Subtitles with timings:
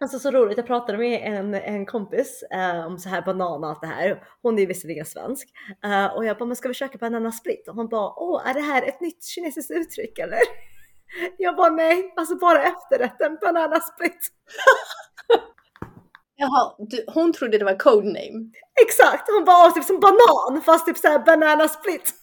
[0.00, 3.70] Alltså så roligt, jag pratade med en, en kompis eh, om så här banan och
[3.70, 4.22] allt det här.
[4.42, 5.48] Hon är visserligen svensk.
[5.84, 7.68] Eh, och jag bara, men ska vi köpa banana split?
[7.68, 10.38] Och hon bara, åh är det här ett nytt kinesiskt uttryck eller?
[11.38, 14.28] Jag bara nej, alltså bara efterrätten banana split.
[16.36, 18.50] Jaha, du, hon trodde det var codename.
[18.84, 22.14] Exakt, hon bara typ som banan fast typ såhär banana split.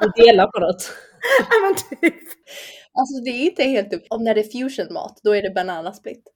[0.00, 0.92] Du delar på något.
[1.50, 2.22] Ja men typ.
[2.98, 4.02] Alltså det är inte helt upp.
[4.10, 6.33] Om när det är fusionmat, då är det banana split.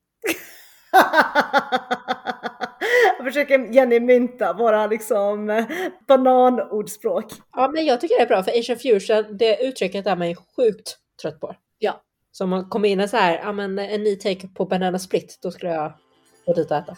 [3.16, 5.64] Jag försöker Jenny mynta våra liksom
[6.08, 7.24] bananordspråk.
[7.52, 10.34] Ja, men jag tycker det är bra för Asian fusion, det uttrycket är man ju
[10.56, 11.54] sjukt trött på.
[11.78, 12.02] Ja.
[12.32, 14.98] Så om man kommer in och så här, ja men en ny take på banana
[14.98, 15.92] split, då skulle jag
[16.46, 16.96] gå dit och äta.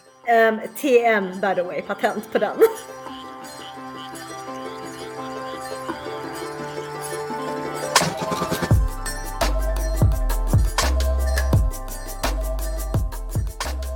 [0.49, 2.57] Um, TM by the way, patent på den.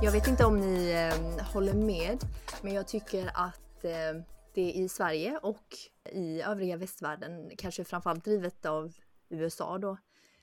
[0.06, 2.18] Jag vet inte om ni eh, håller med,
[2.62, 4.22] men jag tycker att eh,
[4.54, 5.76] det i Sverige och
[6.12, 8.92] i övriga västvärlden, kanske framförallt drivet av
[9.28, 9.98] USA då,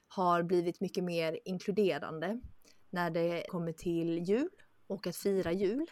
[0.07, 2.41] har blivit mycket mer inkluderande
[2.89, 4.49] när det kommer till jul
[4.87, 5.85] och att fira jul.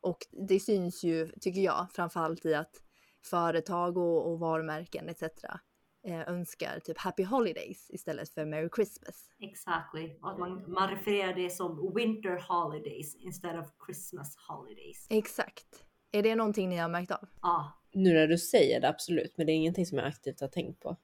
[0.00, 2.82] Och det syns ju, tycker jag, framförallt i att
[3.24, 5.22] företag och, och varumärken etc.
[6.06, 9.30] Eh, önskar typ Happy Holidays istället för Merry Christmas.
[9.38, 10.16] Exactly.
[10.22, 15.06] Och att man, man refererar det som Winter Holidays instead of Christmas Holidays.
[15.10, 15.84] Exakt.
[16.12, 17.28] Är det någonting ni har märkt av?
[17.42, 20.48] Ja, Nu när du säger det, absolut, men det är ingenting som jag aktivt har
[20.48, 20.96] tänkt på.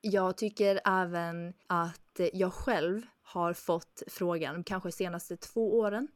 [0.00, 6.08] Jag tycker även att jag själv har fått frågan, kanske senaste två åren,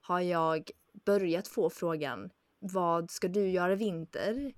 [0.00, 0.70] har jag
[1.04, 4.52] börjat få frågan vad ska du göra i vinter?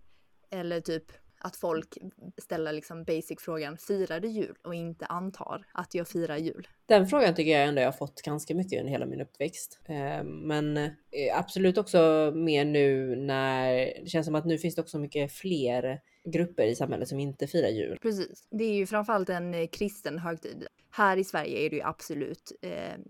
[0.50, 1.98] Eller typ att folk
[2.38, 6.68] ställer liksom basic frågan firar du jul och inte antar att jag firar jul.
[6.86, 9.80] Den frågan tycker jag ändå jag har fått ganska mycket under hela min uppväxt.
[9.84, 10.90] Eh, Men eh,
[11.34, 16.00] absolut också mer nu när det känns som att nu finns det också mycket fler
[16.24, 17.98] grupper i samhället som inte firar jul.
[18.02, 18.48] Precis.
[18.50, 20.66] Det är ju framförallt en eh, kristen högtid.
[20.92, 22.52] Här i Sverige är det ju absolut,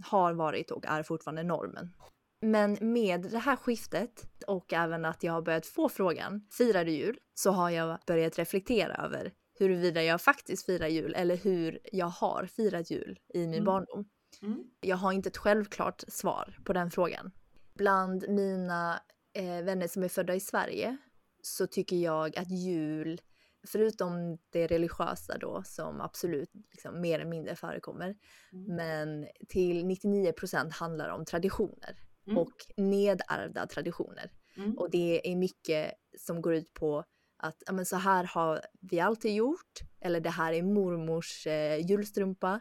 [0.05, 1.91] har varit och är fortfarande normen.
[2.41, 6.91] Men med det här skiftet och även att jag har börjat få frågan, firar du
[6.91, 7.19] jul?
[7.35, 12.47] Så har jag börjat reflektera över huruvida jag faktiskt firar jul eller hur jag har
[12.47, 13.65] firat jul i min Mm.
[13.65, 14.09] barndom.
[14.43, 14.65] Mm.
[14.81, 17.31] Jag har inte ett självklart svar på den frågan.
[17.75, 19.01] Bland mina
[19.33, 20.97] eh, vänner som är födda i Sverige
[21.43, 23.21] så tycker jag att jul,
[23.67, 28.17] förutom det religiösa då som absolut liksom, mer eller mindre förekommer,
[28.53, 28.77] Mm.
[28.77, 32.39] men till 99% handlar om traditioner Mm.
[32.39, 34.31] och nedärvda traditioner.
[34.57, 34.79] Mm.
[34.79, 37.05] Och det är mycket som går ut på
[37.37, 42.61] att men så här har vi alltid gjort, eller det här är mormors eh, julstrumpa,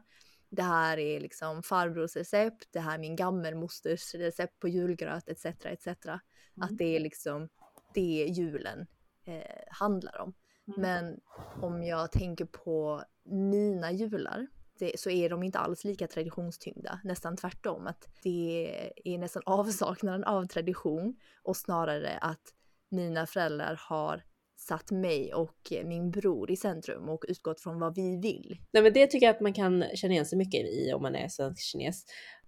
[0.50, 5.46] det här är liksom farbrors recept, det här är min gammelmosters recept på julgröt etc.
[5.46, 5.88] etc.
[5.88, 6.20] Mm.
[6.62, 7.50] Att det är liksom
[7.94, 8.88] det julen
[9.26, 10.34] eh, handlar om.
[10.68, 10.82] Mm.
[10.82, 11.20] Men
[11.62, 14.48] om jag tänker på mina jular
[14.80, 17.00] det, så är de inte alls lika traditionstyngda.
[17.04, 17.88] Nästan tvärtom.
[17.88, 18.72] Att det
[19.06, 22.54] är nästan avsaknaden av tradition och snarare att
[22.92, 24.24] mina föräldrar har
[24.58, 28.58] satt mig och min bror i centrum och utgått från vad vi vill.
[28.72, 31.16] Nej men det tycker jag att man kan känna igen sig mycket i om man
[31.16, 32.06] är svensk kines.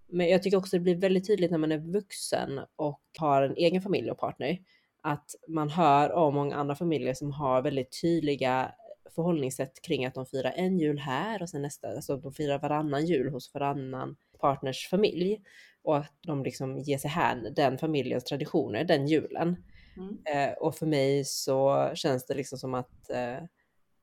[0.08, 3.56] Men jag tycker också det blir väldigt tydligt när man är vuxen och har en
[3.56, 4.58] egen familj och partner.
[5.02, 8.72] Att man hör om många andra familjer som har väldigt tydliga
[9.14, 13.06] förhållningssätt kring att de firar en jul här och sen nästa, alltså de firar varannan
[13.06, 15.40] jul hos varannan partners familj.
[15.82, 19.56] Och att de liksom ger sig hän den familjens traditioner den julen.
[19.96, 20.18] Mm.
[20.24, 23.36] Eh, och för mig så känns det liksom som att, eh,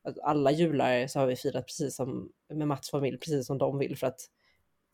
[0.03, 3.77] att alla jular så har vi firat precis som med Mats familj, precis som de
[3.77, 3.97] vill.
[3.97, 4.19] För att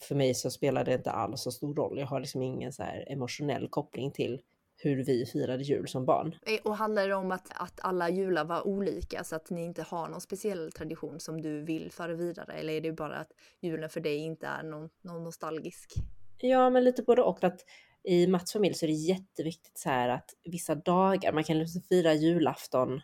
[0.04, 2.00] för mig så spelar det inte alls så stor roll.
[2.00, 4.42] Jag har liksom ingen så här emotionell koppling till
[4.86, 6.36] hur vi firade jul som barn.
[6.46, 9.84] Eh, Och handlar det om att, att alla jular var olika så att ni inte
[9.84, 12.54] har någon speciell tradition som du vill föra vidare?
[12.54, 13.32] Eller är det bara att
[13.62, 15.94] julen för dig inte är någon, någon nostalgisk?
[16.38, 17.44] Ja, men lite både och.
[17.44, 17.60] Att
[18.04, 21.82] I Mats familj så är det jätteviktigt så här att vissa dagar, man kan liksom
[21.82, 23.02] fira julafton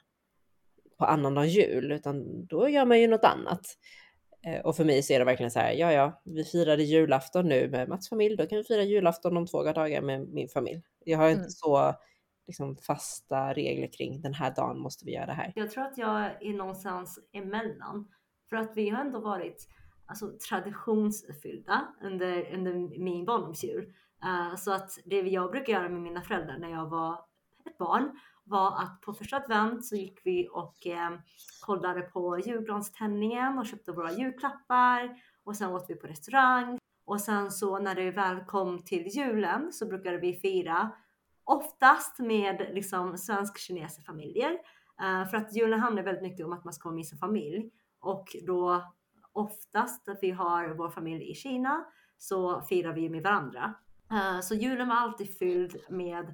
[0.98, 3.62] på annandag jul, utan då gör man ju något annat.
[4.46, 7.48] Eh, Och för mig så är det verkligen så här, ja ja, vi firade julafton
[7.48, 10.82] nu med Mats familj, då kan vi fira julafton om två dagar med min familj.
[11.06, 11.50] Jag har inte Mm.
[11.50, 11.94] så
[12.48, 15.54] liksom, fasta regler kring den här dagen måste vi göra det här.
[15.56, 18.08] Jag tror att jag är någonstans emellan.
[18.50, 19.68] För att vi har ändå varit
[20.06, 23.94] alltså, traditionsfyllda under, under min barndomsjul.
[24.24, 27.14] Eh, så att det jag brukar göra med mina föräldrar när jag var
[27.66, 31.12] ett barn var att på första advent så gick vi och eh,
[31.66, 37.52] kollade på julgranständningen och köpte våra julklappar och sen åt vi på restaurang och sen
[37.52, 40.92] så när det väl kom till julen så brukade vi fira
[41.44, 44.52] oftast med liksom svensk-kinesiska familjer.
[45.02, 47.72] Uh, för att julen handlar väldigt mycket om att man ska vara med sin familj
[48.00, 48.92] och då
[49.32, 51.86] oftast att vi har vår familj i Kina
[52.18, 53.74] så firar vi med varandra.
[54.12, 56.34] Uh, så julen var alltid fylld med,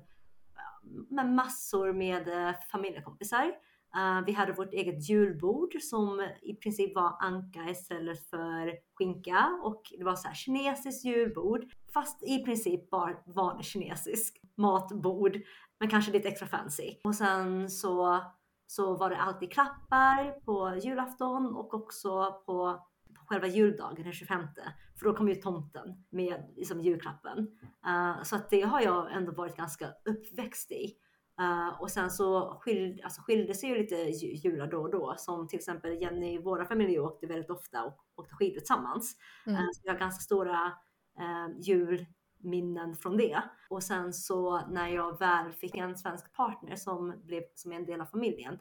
[1.10, 3.54] med massor med uh, familjekompisar.
[3.96, 9.82] Uh, vi hade vårt eget julbord som i princip var anka istället för skinka och
[9.98, 15.42] det var så här kinesiskt julbord fast i princip bara vanlig kinesisk matbord
[15.80, 16.96] men kanske lite extra fancy.
[17.04, 18.24] Och sen så,
[18.68, 22.88] så var det alltid klappar på julafton och också på
[23.28, 24.44] själva juldagen den 25.
[25.00, 27.38] För då kom ju tomten med liksom, julklappen.
[27.88, 30.94] Uh, så att det har jag ändå varit ganska uppväxt i.
[31.42, 35.16] Uh, och sen så skil, alltså skilde sig ju lite jular då och då.
[35.18, 39.16] Som till exempel Jenny, våra familjer åkte väldigt ofta och åkte skidor tillsammans.
[39.46, 39.60] Mm.
[39.60, 40.66] Uh, så vi har ganska stora
[41.20, 43.42] uh, julminnen från det.
[43.70, 48.02] Och sen så när jag väl fick en svensk partner som blev som en del
[48.02, 48.60] av familjen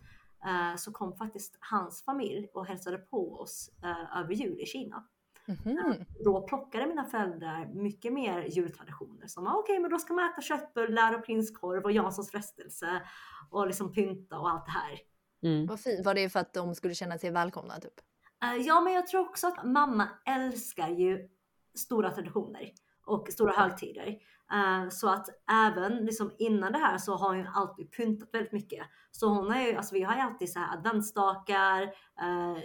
[0.77, 3.71] så kom faktiskt hans familj och hälsade på oss
[4.17, 5.07] över jul i Kina.
[5.47, 6.05] Mm-hmm.
[6.25, 10.43] Då plockade mina föräldrar mycket mer jultraditioner som okej, okay, men då ska man äta
[10.43, 13.03] köttbullar och prinskorv och Janssons frestelse
[13.51, 14.99] och liksom pynta och allt det här.
[15.43, 15.67] Mm.
[15.67, 16.07] Vad fint.
[16.07, 18.01] Var det för att de skulle känna sig välkomna typ?
[18.45, 21.29] Uh, ja, men jag tror också att mamma älskar ju
[21.75, 22.73] stora traditioner
[23.07, 24.19] och stora högtider.
[24.53, 28.87] Uh, så att även liksom innan det här så har hon alltid pyntat väldigt mycket.
[29.11, 31.83] Så hon har ju, alltså vi har ju alltid så här adventsstakar,
[32.23, 32.59] uh,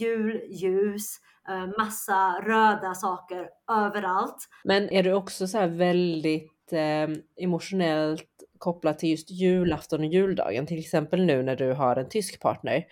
[0.00, 1.20] julljus,
[1.50, 4.48] uh, massa röda saker överallt.
[4.64, 7.08] Men är du också så väldigt eh,
[7.40, 8.28] emotionellt
[8.58, 10.66] kopplad till just julafton och juldagen?
[10.66, 12.84] Till exempel nu när du har en tysk partner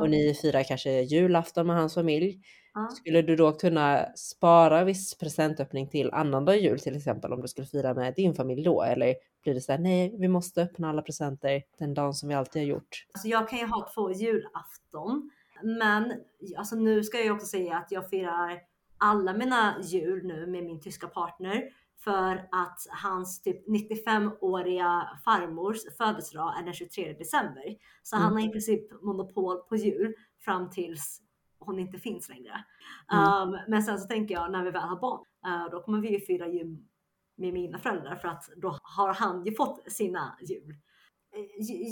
[0.00, 2.40] och ni firar kanske julafton med hans familj.
[2.74, 2.88] Ja.
[2.88, 7.66] Skulle du då kunna spara viss presentöppning till annandag jul till exempel om du skulle
[7.66, 8.82] fira med din familj då?
[8.82, 12.34] Eller blir det så här, nej, vi måste öppna alla presenter den dagen som vi
[12.34, 13.06] alltid har gjort?
[13.14, 15.30] Alltså jag kan ju ha två julafton,
[15.62, 16.12] men
[16.56, 18.60] alltså nu ska jag också säga att jag firar
[18.98, 21.68] alla mina jul nu med min tyska partner
[22.04, 27.76] för att hans typ 95-åriga farmors födelsedag är den 23 december.
[28.02, 28.24] Så mm.
[28.24, 30.14] han har i princip monopol på jul
[30.44, 31.20] fram tills
[31.66, 32.64] hon inte finns längre.
[33.12, 33.48] Mm.
[33.48, 36.12] Um, men sen så tänker jag när vi väl har barn, uh, då kommer vi
[36.12, 36.78] ju fira jul
[37.36, 40.70] med mina föräldrar för att då har han ju fått sina jul.
[41.36, 41.44] Uh,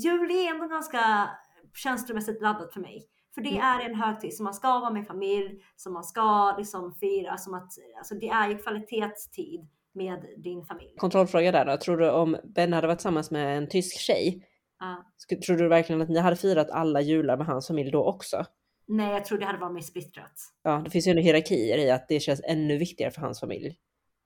[0.05, 1.31] jul är ändå ganska
[1.75, 3.07] känslomässigt laddat för mig.
[3.35, 3.63] För det mm.
[3.63, 7.55] är en högtid som man ska vara med familj, som man ska liksom fira, som
[7.55, 7.69] att,
[7.99, 10.95] alltså det är ju kvalitetstid med din familj.
[10.97, 14.47] Kontrollfråga där då, tror du om Ben hade varit tillsammans med en tysk tjej,
[14.83, 15.39] uh.
[15.39, 18.45] tror du verkligen att ni hade firat alla jular med hans familj då också?
[18.93, 20.33] Nej, jag tror det hade varit mer splittrat.
[20.63, 23.77] Ja, det finns ju ändå hierarkier i att det känns ännu viktigare för hans familj.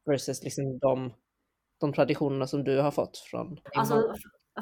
[0.06, 1.14] Versus liksom de,
[1.80, 4.14] de traditionerna som du har fått från Alltså,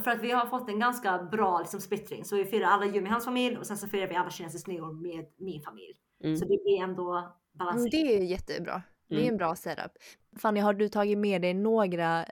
[0.05, 2.25] för att vi har fått en ganska bra liksom, splittring.
[2.25, 4.67] Så vi firar alla jul med hans familj och sen så firar vi alla kinesisk
[4.67, 5.97] nyår med min familj.
[6.25, 6.37] Mm.
[6.37, 7.91] Så det blir ändå balanserat.
[7.91, 8.83] Det är jättebra.
[9.09, 9.31] Det är mm.
[9.33, 9.93] en bra setup.
[10.39, 12.25] Fanny, har du tagit med dig några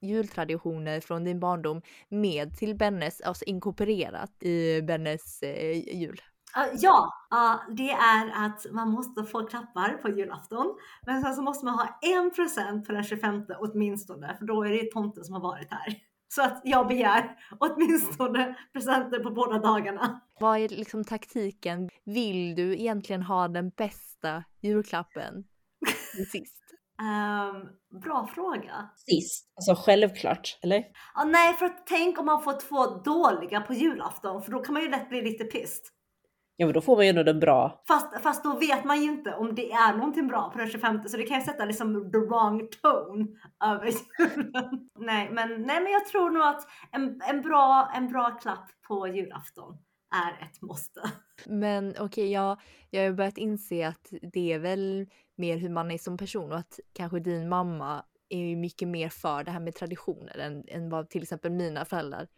[0.00, 6.20] jultraditioner från din barndom med till Bennes, alltså inkorporerat i Bennes eh, jul?
[6.56, 10.74] Uh, ja, uh, det är att man måste få klappar på julafton.
[11.06, 14.70] Men sen så måste man ha en present på den 25 åtminstone, för då är
[14.70, 15.96] det tomten som har varit här.
[16.28, 20.20] Så att jag begär åtminstone presenter på båda dagarna.
[20.40, 21.88] Vad är liksom taktiken?
[22.04, 25.44] Vill du egentligen ha den bästa julklappen
[26.32, 26.60] sist?
[27.00, 27.68] Um,
[28.00, 28.90] bra fråga.
[28.96, 30.84] Sist, alltså självklart, eller?
[31.14, 34.82] Ah, nej, för tänk om man får två dåliga på julafton, för då kan man
[34.82, 35.84] ju lätt bli lite pissed.
[36.60, 37.82] Ja men då får man ju ändå den bra.
[37.88, 41.08] Fast, fast då vet man ju inte om det är någonting bra på den 25
[41.08, 43.26] så det kan ju sätta liksom the wrong tone
[43.64, 43.92] över
[44.98, 49.08] nej, men, nej men jag tror nog att en, en, bra, en bra klapp på
[49.08, 49.78] julafton
[50.14, 51.00] är ett måste.
[51.46, 55.90] Men okej, okay, jag, jag har börjat inse att det är väl mer hur man
[55.90, 59.74] är som person och att kanske din mamma är mycket mer för det här med
[59.74, 62.28] traditioner än, än vad till exempel mina föräldrar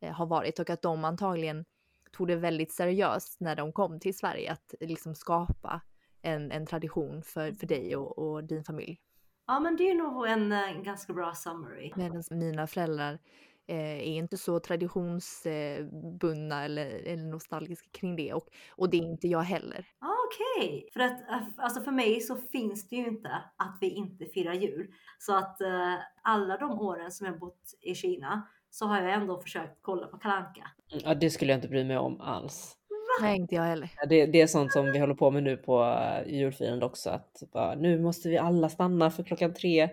[0.00, 1.64] eh, har varit och att de antagligen
[2.12, 5.80] tog det väldigt seriöst när de kom till Sverige att liksom skapa
[6.22, 9.00] en, en tradition för, för dig och, och din familj.
[9.46, 11.92] Ja men det är nog en, en ganska bra summary.
[11.96, 13.18] Medan mina föräldrar
[13.66, 19.28] eh, är inte så traditionsbundna eller, eller nostalgiska kring det och, och det är inte
[19.28, 19.86] jag heller.
[20.00, 20.90] Okej, okay.
[20.92, 21.22] för att
[21.56, 24.94] alltså för mig så finns det ju inte att vi inte firar jul.
[25.18, 29.40] Så att eh, alla de åren som jag bott i Kina så har jag ändå
[29.40, 30.70] försökt kolla på Kalanka.
[31.04, 32.76] Ja, det skulle jag inte bry mig om alls.
[33.22, 33.90] Nej, inte jag heller.
[33.96, 37.10] Ja, Det, det är sånt som vi håller på med nu på eh, julfirande också.
[37.10, 39.88] Att bara, nu måste vi alla stanna för klockan tre.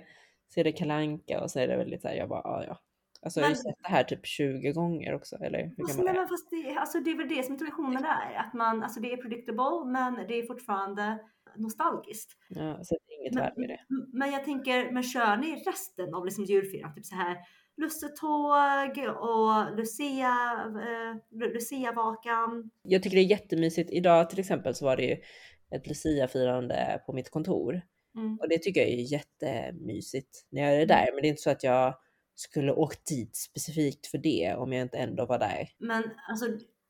[0.54, 2.80] Så är det kalanka och så är det väldigt så här, jag bara, ja ja.
[3.22, 5.36] Alltså jag har ju Men- sett det här typ 20 gånger också.
[5.36, 8.36] Eller hur Alltså, nej, men fast det, alltså, det är väl det som traditionen är.
[8.40, 11.20] Att man, alltså, det är predictable men det är fortfarande
[11.56, 12.32] nostalgiskt.
[12.50, 13.80] Ja, så det är inget Men, värde med det.
[14.18, 16.96] men jag tänker, men kör ni resten av liksom julfirandet?
[16.96, 17.38] Typ så här
[17.78, 20.34] lussetåg och Lucia,
[20.66, 22.70] eh, Lu- Lucia-vakan.
[22.84, 23.92] Jag tycker det är jättemysigt.
[23.92, 25.18] Idag till exempel så var det ju
[25.76, 27.82] ett Lucia-firande på mitt kontor.
[28.16, 28.38] Mm.
[28.42, 31.10] Och det tycker jag är jättemysigt när jag är där.
[31.14, 31.96] Men det är inte så att jag
[32.36, 35.70] skulle åkt dit specifikt för det om jag inte ändå var där.
[35.80, 36.46] Men alltså,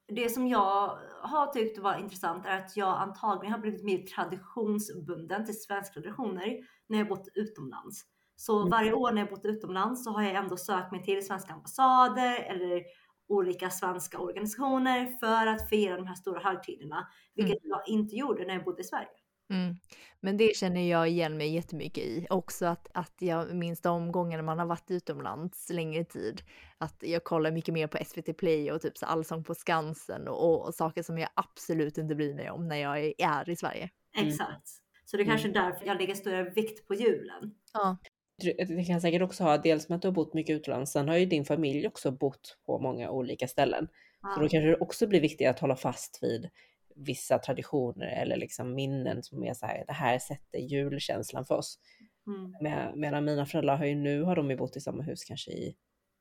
[0.08, 5.46] det som jag har tyckt var intressant är att jag antagligen har blivit mer traditionsbunden
[5.46, 6.58] till svenska traditioner
[6.90, 8.02] när jag bott utomlands.
[8.36, 8.70] Så Mm.
[8.70, 12.40] varje år när jag bott utomlands så har jag ändå sökt mig till svenska ambassader
[12.40, 12.84] eller
[13.28, 18.54] olika svenska organisationer för att fira de här stora högtiderna, vilket jag inte gjorde när
[18.54, 19.08] jag bodde i Sverige.
[19.50, 19.76] Mm.
[20.20, 22.28] Men det känner jag igen mig jättemycket i.
[22.30, 26.42] Också att, att jag minns de gångerna man har varit utomlands längre tid.
[26.78, 30.66] Att jag kollar mycket mer på SVT Play och typ så Allsång på Skansen och,
[30.68, 33.90] och saker som jag absolut inte bryr mig om när jag är, är i Sverige.
[34.18, 34.28] Mm.
[34.28, 34.68] Exakt.
[35.06, 37.56] Så det är kanske är därför jag lägger större vikt på julen.
[37.74, 37.98] Ja.
[38.38, 40.92] Det kan säkert också ha dels med att du har bott mycket utomlands.
[40.92, 43.88] Sen har ju din familj också bott på många olika ställen.
[44.22, 44.50] Så då Ja.
[44.50, 46.50] kanske det också blir viktigt att hålla fast vid
[46.96, 51.80] vissa traditioner eller liksom minnen som är så här, det här sätter julkänslan för oss.
[52.28, 52.52] Mm.
[52.62, 55.52] Med, medan mina föräldrar har ju nu har de ju bott i samma hus kanske
[55.52, 55.76] i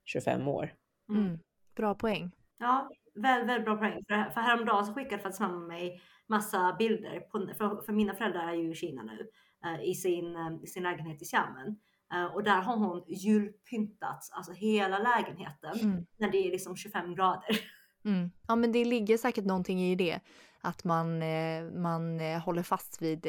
[0.04, 0.74] 25 år.
[1.08, 1.26] Mm.
[1.26, 1.38] Mm.
[1.76, 2.30] Bra poäng.
[2.58, 4.04] Ja, väldigt, väldigt bra poäng.
[4.08, 7.20] För, för häromdagen så skickade faktiskt mamma mig massa bilder.
[7.20, 9.28] På, för, för mina föräldrar är ju i Kina nu.
[9.64, 11.76] eh, I sin, eh, i sin lägenhet i Xiamen.
[12.12, 15.80] Eh, och där har hon julpyntat alltså hela lägenheten.
[15.80, 16.06] Mm.
[16.16, 17.60] När det är liksom 25 grader.
[18.04, 18.30] Mm.
[18.48, 20.20] Ja, men det ligger säkert någonting i det.
[20.60, 23.20] Att man, eh, man eh, håller fast vid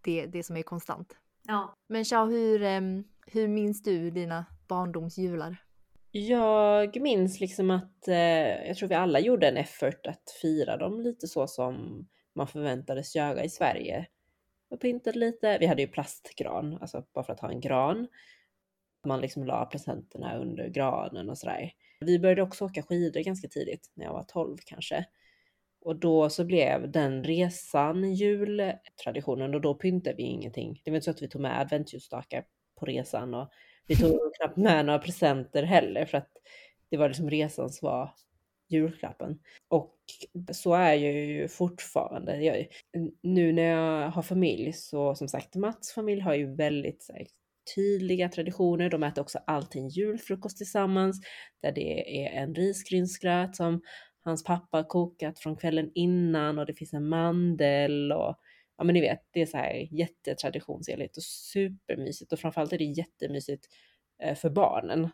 [0.00, 1.16] det, det som är konstant.
[1.46, 5.56] Ja, Men Xiao, hur, em, hur minns du dina barndomsjular?
[6.10, 11.00] Jag minns liksom att eh, jag tror vi alla gjorde en effort att fira dem
[11.00, 14.06] lite så som man förväntades göra i Sverige.
[14.70, 15.58] Och pyntade lite.
[15.58, 18.08] Vi hade ju plastgran, alltså bara för att ha en gran.
[19.06, 21.72] Man liksom la presenterna under granen och sådär.
[22.00, 25.04] Vi började också åka skidor ganska tidigt, när jag var 12 kanske.
[25.80, 30.82] Och då så blev den resan jultraditionen och då pyntade vi ingenting.
[30.84, 32.44] Det var inte så att vi tog med adventsljusstakar
[32.80, 33.48] på resan och
[33.86, 36.32] vi tog knappt med några presenter heller för att
[36.90, 38.14] det var liksom resan som var
[38.72, 39.38] julklappen.
[39.68, 39.96] Och
[40.52, 42.44] så är jag ju fortfarande.
[42.44, 42.66] Jag,
[43.22, 47.26] nu när jag har familj så som sagt Mats familj har ju väldigt här,
[47.74, 48.90] tydliga traditioner.
[48.90, 51.20] De äter också alltid en julfrukost tillsammans
[51.62, 53.80] där det är en risgrynsgröt som
[54.24, 58.36] hans pappa har kokat från kvällen innan och det finns en mandel och
[58.78, 62.84] ja men ni vet, det är så här jättetraditionsenligt och supermysigt och framförallt är det
[62.84, 63.66] jättemysigt
[64.22, 65.08] eh, för barnen.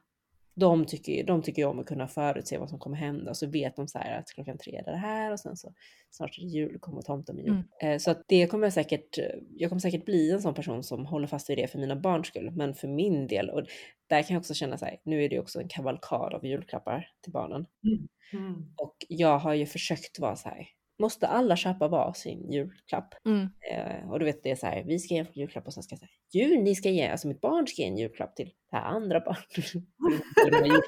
[0.60, 3.76] De tycker, de tycker om att kunna förutse vad som kommer hända och så vet
[3.76, 5.72] de så här att klockan tre är det här och sen så
[6.10, 7.62] snart är det jul, kommer tomten med jul.
[7.82, 9.18] Eh, Så att det kommer jag säkert,
[9.56, 12.26] jag kommer säkert bli en sån person som håller fast vid det för mina barns
[12.26, 13.62] skull, men för min del och
[14.08, 17.08] där kan jag också känna så här, nu är det också en kavalkad av julklappar
[17.22, 17.66] till barnen.
[18.32, 18.74] mm.
[18.76, 20.66] Och jag har ju försökt vara så här,
[20.98, 23.14] måste alla köpa var sin julklapp?
[23.26, 23.48] Mm.
[23.70, 25.82] Eh, och du vet det är så här, vi ska ge en julklapp och sen
[25.82, 28.50] ska jag säga, ju ni ska ge, alltså mitt barn ska ge en julklapp till
[28.70, 29.72] det här andra barnet.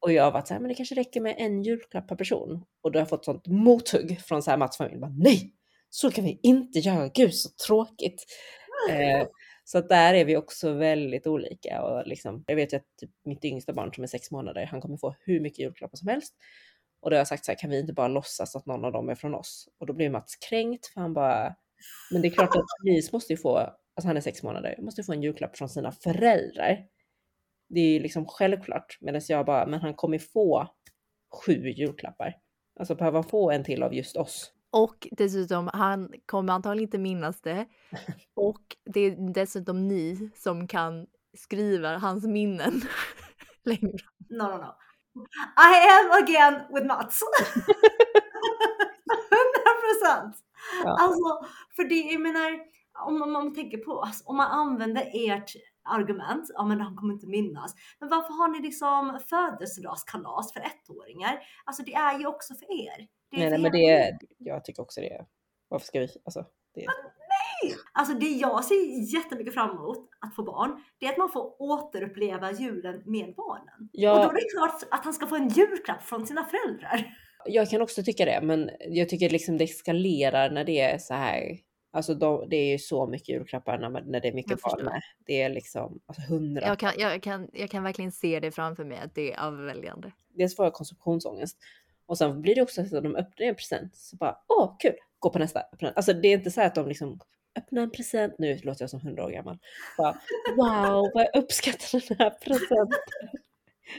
[0.00, 2.64] Och jag har varit så här, men det kanske räcker med en julklapp per person.
[2.82, 5.52] Och då har jag fått sånt mothugg från så här Mats familj, bara, nej,
[5.90, 8.24] så kan vi inte göra, gud så tråkigt.
[8.90, 9.26] Eh,
[9.64, 13.10] så att där är vi också väldigt olika och liksom, jag vet ju att typ
[13.24, 16.34] mitt yngsta barn som är sex månader, han kommer få hur mycket julklappar som helst.
[17.00, 18.92] Och då har jag sagt så här, kan vi inte bara låtsas att någon av
[18.92, 19.68] dem är från oss?
[19.78, 21.54] Och då blir Mats kränkt för han bara,
[22.12, 25.02] men det är klart att Louise måste ju få, alltså han är sex månader, måste
[25.02, 26.86] få en julklapp från sina föräldrar.
[27.68, 28.98] Det är ju liksom självklart.
[29.00, 30.68] Medan jag bara, men han kommer få
[31.44, 32.34] sju julklappar.
[32.80, 34.52] Alltså behöver han få en till av just oss?
[34.70, 37.66] Och dessutom, han kommer antagligen inte minnas det.
[38.34, 42.80] Och det är dessutom ni som kan skriva hans minnen
[43.64, 43.98] längre.
[44.28, 44.85] No, no, no.
[45.56, 47.20] I am again with Mats.
[49.16, 50.36] 100 procent.
[50.84, 50.96] Ja.
[51.00, 51.46] Alltså,
[51.76, 52.60] för det, jag menar,
[53.06, 55.52] om man, om man tänker på, alltså, om man använder ert
[55.84, 57.74] argument, ja men han kommer inte minnas.
[57.98, 61.38] Men varför har ni liksom födelsedagskalas för ettåringar?
[61.64, 63.08] Alltså det är ju också för er.
[63.32, 65.26] Nej, nej men det, jag tycker också det.
[65.68, 66.44] Varför ska vi, alltså.
[66.74, 66.86] Det,
[67.92, 71.62] Alltså det jag ser jättemycket fram emot att få barn, det är att man får
[71.62, 73.80] återuppleva julen med barnen.
[73.80, 77.16] Och då ja, är det klart att han ska få en julklapp från sina föräldrar.
[77.46, 81.14] jag kan också tycka det, men jag tycker liksom det eskalerar när det är så
[81.14, 81.58] här.
[81.92, 85.02] Alltså de, det är ju så mycket julklappar när, när det är mycket barn med.
[85.26, 86.66] Det är liksom alltså hundra.
[86.66, 90.12] Jag kan, jag, kan, jag kan verkligen se det framför mig att det är överväldigande.
[90.34, 91.58] Dels får jag konsumtionsångest
[92.06, 94.94] och sen blir det också så att de öppnar en present så bara åh kul,
[95.18, 95.62] gå på nästa.
[95.96, 97.20] Alltså det är inte så här att de liksom
[97.56, 99.58] öppnar en present, nu låter jag som hundra år gammal.
[99.98, 100.12] Bara,
[100.56, 102.98] wow vad jag uppskattar den här presenten.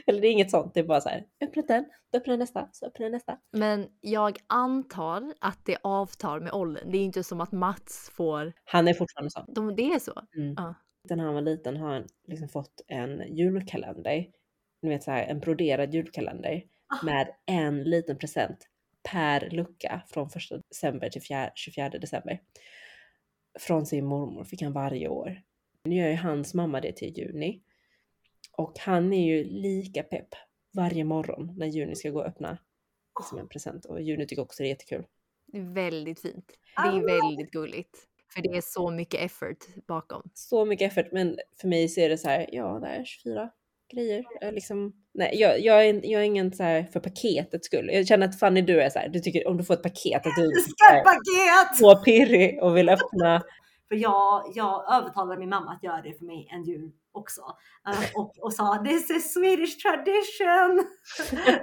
[0.06, 1.84] Eller det är inget sånt, det är bara så här, öppna den,
[2.24, 3.38] jag nästa, så öppnar jag nästa.
[3.52, 6.90] Men jag antar att det avtar med åldern.
[6.90, 8.52] Det är inte som att Mats får...
[8.64, 9.44] Han är fortfarande sån.
[9.48, 10.22] De, det är så?
[10.36, 10.54] Mm.
[10.56, 10.74] Ja.
[11.10, 14.26] När han var liten har han liksom fått en julkalender.
[14.82, 17.04] Ni vet så här, en broderad julkalender Ah.
[17.04, 18.68] med en liten present
[19.10, 20.32] per lucka från 1
[20.68, 22.40] december till 4, 24 december.
[23.58, 25.42] Från sin mormor fick han varje år.
[25.84, 27.62] Nu gör ju hans mamma det till juni.
[28.52, 30.28] Och han är ju lika pepp
[30.74, 32.58] varje morgon när Juni ska gå och öppna
[33.28, 33.84] som en present.
[33.84, 35.04] Och Juni tycker också det är jättekul.
[35.46, 36.52] Det är väldigt fint.
[36.76, 38.08] Det är väldigt gulligt.
[38.34, 40.30] För det är så mycket effort bakom.
[40.34, 43.50] så mycket effort, men för mig så är det så här, ja det är 24
[43.90, 44.24] grejer.
[44.40, 47.90] Jag liksom, nej, jag, jag, är, jag är ingen så här för paketets skull.
[47.92, 50.26] Jag känner att Fanny du är så här, du tycker om du får ett paket
[50.26, 51.78] att du är så här Paket!
[51.78, 53.42] så pirrig och vill öppna.
[53.88, 57.40] För jag, jag övertalade min mamma att göra det för mig en jul också.
[57.88, 60.84] Eh, och, och sa this is Swedish tradition.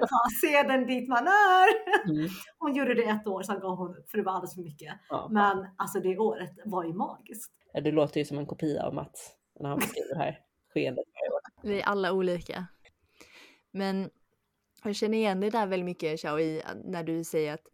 [0.00, 1.68] Ta seden dit man är.
[2.10, 2.28] Mm.
[2.58, 4.94] Hon gjorde det ett år, sen gav hon upp för det var alldeles för mycket.
[5.08, 5.28] Ja.
[5.30, 7.52] Men alltså det året var ju magiskt.
[7.72, 10.38] Ja, Du låter ju som en kopia av Mats när han beskriver det här
[10.74, 11.04] skeendet.
[11.66, 12.66] Vi är alla olika.
[13.70, 14.10] Men
[14.84, 17.66] jag känner igen det där väldigt mycket Xiao, eh, när du säger att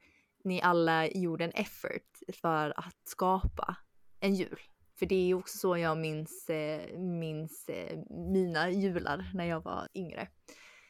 [0.45, 3.77] ni alla gjorde en effort för att skapa
[4.21, 4.61] en jul.
[4.99, 9.61] För det är ju också så jag minns, eh, minns eh, mina jular när jag
[9.61, 10.29] var yngre.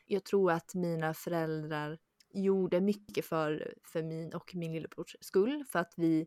[0.07, 1.99] Jag tror att mina föräldrar
[2.35, 5.65] gjorde mycket för, för min och min lillebrors skull.
[5.73, 6.27] För att vi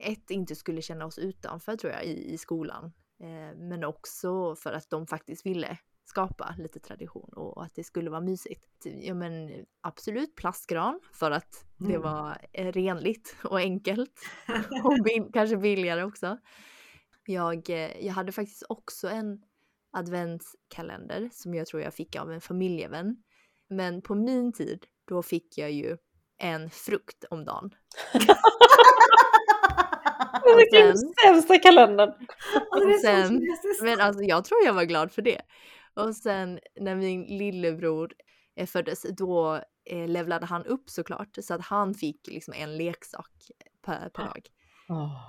[0.00, 2.92] ett inte skulle känna oss utanför tror jag i, i skolan.
[3.20, 8.10] Eh, men också för att de faktiskt ville skapa lite tradition och att det skulle
[8.10, 8.66] vara mysigt.
[8.84, 12.02] Ja men absolut plastgran för att det Mm.
[12.02, 14.12] var eh, renligt och enkelt.
[14.84, 16.38] och bil- kanske billigare också.
[17.26, 19.42] Jag, eh, jag hade faktiskt också en
[19.92, 23.16] adventskalender som jag tror jag fick av en familjevän.
[23.68, 25.96] Men på min tid, då fick jag ju
[26.38, 27.70] en frukt om dagen.
[30.56, 32.12] Vilken sämsta kalendern!
[33.02, 33.46] Sen-.
[33.82, 35.40] Men alltså jag tror jag var glad för det.
[35.94, 38.12] Och sen när min lillebror
[38.56, 41.36] eh, föddes, då eh, levlade han upp såklart.
[41.42, 43.30] Så att han fick liksom en leksak
[43.84, 44.46] per, per dag.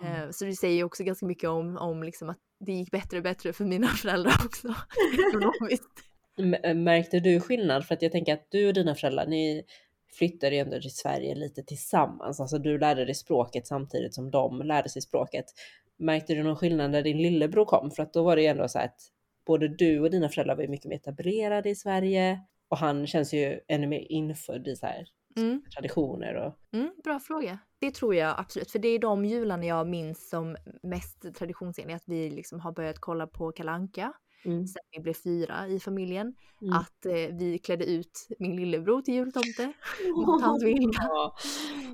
[0.03, 3.17] Eh, så det säger ju också ganska mycket om, om liksom att det gick bättre
[3.17, 4.67] och bättre för mina föräldrar också.
[5.29, 5.89] Ekonomiskt.
[6.37, 7.85] M- Märkte du skillnad?
[7.85, 9.63] För att jag tänker att du och dina föräldrar, ni
[10.17, 12.39] flyttade ju ändå till Sverige lite tillsammans.
[12.39, 15.45] Alltså du lärde dig språket samtidigt som de lärde sig språket.
[15.97, 17.91] Märkte du någon skillnad när din lillebror kom?
[17.91, 18.99] För att då var det ju ändå så att
[19.45, 22.39] både du och dina föräldrar var ju mycket mer etablerade i Sverige.
[22.69, 25.05] Och han känns ju ännu mer infödd i så här
[25.37, 25.61] Mm.
[25.75, 27.59] traditioner och Mm, bra fråga.
[27.79, 31.95] Det tror jag absolut, för det är de jularna jag minns som mest traditionsenliga.
[31.95, 34.13] Att vi liksom har börjat kolla på Kalanka
[34.45, 34.67] mm.
[34.67, 36.35] sen vi blev fyra i familjen.
[36.61, 36.73] Mm.
[36.73, 39.73] Att eh, vi klädde ut min lillebror till jultomte
[40.15, 40.89] mot hans vilja.
[40.93, 41.35] Ja.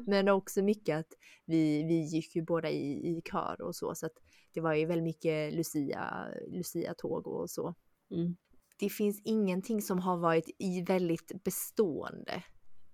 [0.05, 1.13] Men också mycket att
[1.45, 3.95] vi, vi gick ju båda i, i kör och så.
[3.95, 4.15] Så att
[4.53, 7.75] det var ju väldigt mycket Lucia, Lucia-tåg och så.
[8.11, 8.35] Mm.
[8.79, 12.43] Det finns ingenting som har varit i väldigt bestående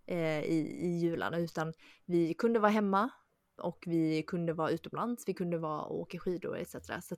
[0.05, 1.73] eh, i, i jularna utan
[2.05, 3.09] vi kunde vara hemma
[3.61, 6.75] och vi kunde vara utomlands, vi kunde vara och åka skidor etc.
[7.01, 7.15] Så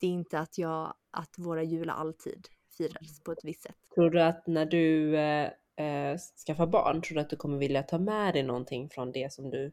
[0.00, 3.76] det är inte att, jag, att våra jular alltid firades på ett visst sätt.
[3.94, 7.82] Tror du att när du eh, eh, skaffar barn, tror du att du kommer vilja
[7.82, 9.72] ta med dig någonting från det som du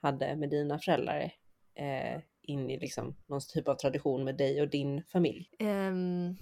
[0.00, 1.32] hade med dina föräldrar
[1.74, 5.50] eh, in i liksom någon typ av tradition med dig och din familj?
[5.60, 6.36] Um,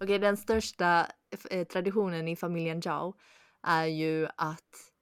[0.00, 1.06] Okej, den största
[1.50, 3.14] eh, traditionen i familjen Zhao
[3.62, 4.92] är ju att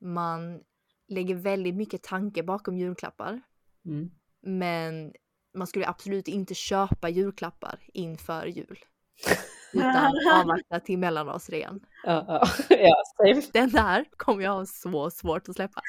[0.00, 0.60] man
[1.08, 3.40] lägger väldigt mycket tanke bakom julklappar.
[3.84, 4.10] Mm.
[4.40, 5.12] Men
[5.54, 8.78] man skulle absolut inte köpa julklappar inför jul.
[9.74, 11.80] Utan avvakta till mellandagsrean.
[12.04, 12.46] Ja, ja,
[12.78, 13.42] ja, same.
[13.52, 15.80] Den där kommer jag ha så svårt att släppa.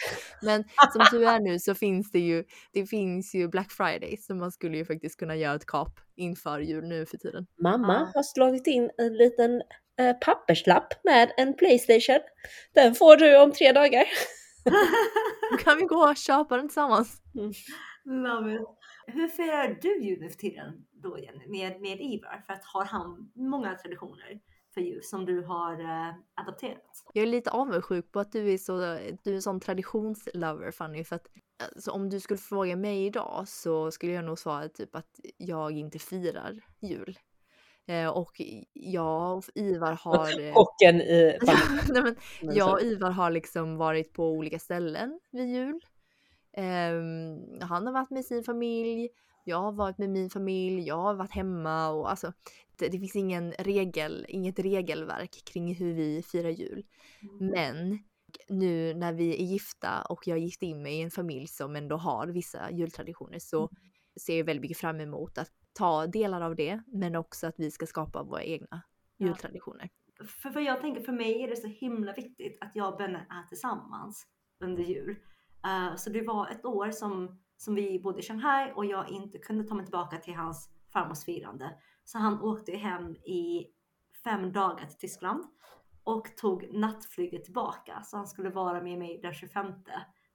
[0.42, 2.44] Men som tur är nu så finns det ju,
[2.74, 6.60] det finns ju Black Friday så man skulle ju faktiskt kunna göra ett kap inför
[6.60, 7.48] jul nu för tiden.
[7.62, 8.12] Mamma Ja.
[8.14, 9.62] har slagit in en liten
[10.00, 12.20] eh, papperslapp med en Playstation.
[12.74, 14.04] Den får du om tre dagar.
[15.52, 17.22] Då kan vi gå och köpa den tillsammans.
[18.06, 18.62] Love it.
[19.08, 20.74] Hur firar du jul nu för tiden
[21.10, 22.44] då Jenny med, med Ivar?
[22.46, 24.40] För att har han många traditioner?
[24.76, 27.04] för jul som du har eh, adopterat?
[27.14, 28.78] Jag är lite avundsjuk på att du är så,
[29.24, 31.28] du är en sån traditionslover Fanny, för att
[31.74, 35.72] alltså, om du skulle fråga mig idag så skulle jag nog svara typ att jag
[35.72, 37.20] inte firar jul.
[37.88, 38.42] Eh, och
[38.74, 40.42] jag och Ivar har...
[40.48, 41.56] eh, Kocken i Nej,
[41.88, 45.80] men Men jag och Ivar har liksom varit på olika ställen vid jul.
[46.58, 49.10] Ehm, han har varit med sin familj,
[49.44, 52.34] jag har varit med min familj, jag har varit hemma och alltså
[52.78, 56.86] det, det finns ingen regel, inget regelverk kring hur vi firar jul.
[57.40, 58.00] Men
[58.50, 61.96] nu när vi är gifta och jag gift in mig i en familj som ändå
[61.98, 63.70] har vissa jultraditioner så
[64.22, 67.72] ser jag väldigt mycket fram emot att ta delar av det men också att vi
[67.72, 68.82] ska skapa våra egna
[69.18, 69.26] Ja.
[69.28, 69.90] jultraditioner.
[70.42, 73.28] För, för jag tänker för mig är det så himla viktigt att jag och Benne
[73.30, 74.28] är tillsammans
[74.64, 75.16] under jul.
[75.66, 79.38] Eh, så det var ett år som, som vi bodde i Shanghai och jag inte
[79.38, 81.74] kunde ta mig tillbaka till hans farmors firande.
[82.04, 83.68] Så han åkte hem i
[84.24, 85.44] fem dagar till Tyskland
[86.04, 88.02] och tog nattflyget tillbaka.
[88.04, 89.66] Så han skulle vara med mig den 25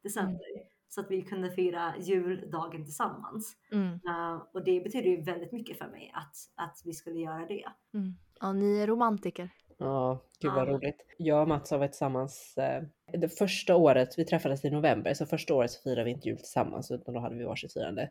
[0.03, 0.81] december.
[0.89, 3.57] Så att vi kunde fira juldagen tillsammans.
[3.73, 3.89] Mm.
[3.93, 7.65] Eh, och det betyder ju väldigt mycket för mig att, att vi skulle göra det.
[7.95, 8.15] Mm.
[8.41, 9.51] Ja, ni är romantiker.
[9.81, 10.73] Ja, gud vad Ja.
[10.73, 10.97] roligt.
[11.19, 12.83] Jag och Mats har varit tillsammans eh,
[13.19, 16.37] det första året, vi träffades i november, så första året så firade vi inte jul
[16.37, 18.11] tillsammans utan då hade vi varsitt firande.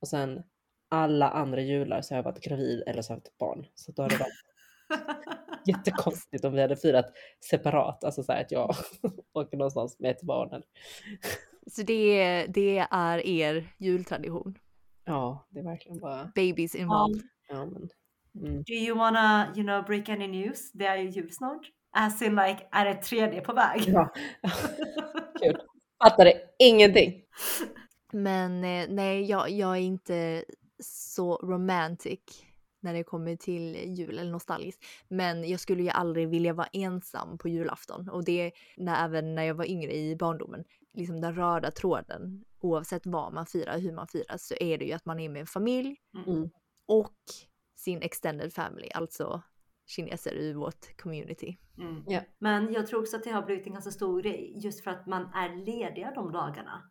[0.00, 0.42] Och sen
[0.88, 3.66] alla andra jular så har jag varit gravid eller så har jag haft barn.
[3.74, 4.44] Så då har det varit
[5.66, 7.06] jättekonstigt om vi hade firat
[7.50, 8.74] separat, alltså så här att jag
[9.32, 10.62] åker någonstans med ett barn.
[11.66, 14.58] Så det, det är er jultradition.
[15.04, 17.22] Ja, det är verkligen bara, Babies involved.
[17.48, 17.88] ja men.
[18.34, 18.62] Mm.
[18.62, 20.72] Do you wanna, you know, break any news?
[20.72, 21.70] Det är ju jul snart.
[21.92, 23.82] As in like, är det tredje på väg?
[23.86, 24.12] Ja.
[25.42, 25.60] Kul.
[26.02, 27.22] Fattade ingenting.
[28.12, 30.44] Men eh, nej, jag, jag är inte
[30.82, 32.20] så romantic
[32.82, 34.84] när det kommer till jul eller nostalgisk.
[35.08, 39.42] Men jag skulle ju aldrig vilja vara ensam på julafton och det när, även när
[39.42, 40.64] jag var yngre i barndomen.
[40.94, 44.92] Liksom den röda tråden oavsett vad man firar, hur man firar så är det ju
[44.92, 46.50] att man är med en familj Mm.
[46.86, 47.14] och
[47.80, 49.42] sin extended family, alltså
[49.86, 51.58] kineser i vårt community.
[51.78, 52.04] Mm.
[52.06, 52.20] Ja.
[52.38, 55.06] Men jag tror också att det har blivit en ganska stor grej just för att
[55.06, 56.82] man är lediga de dagarna.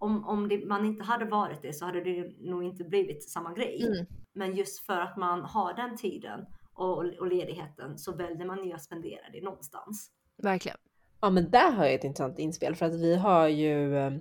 [0.00, 3.54] Om, om det, man inte hade varit det så hade det nog inte blivit samma
[3.54, 3.86] grej.
[3.86, 4.06] Mm.
[4.32, 8.72] Men just för att man har den tiden och, och ledigheten så väljer man ju
[8.72, 10.10] att spendera det någonstans.
[10.42, 10.78] Verkligen.
[11.20, 14.12] Ja men där har jag ett intressant inspel för att vi har ju eh,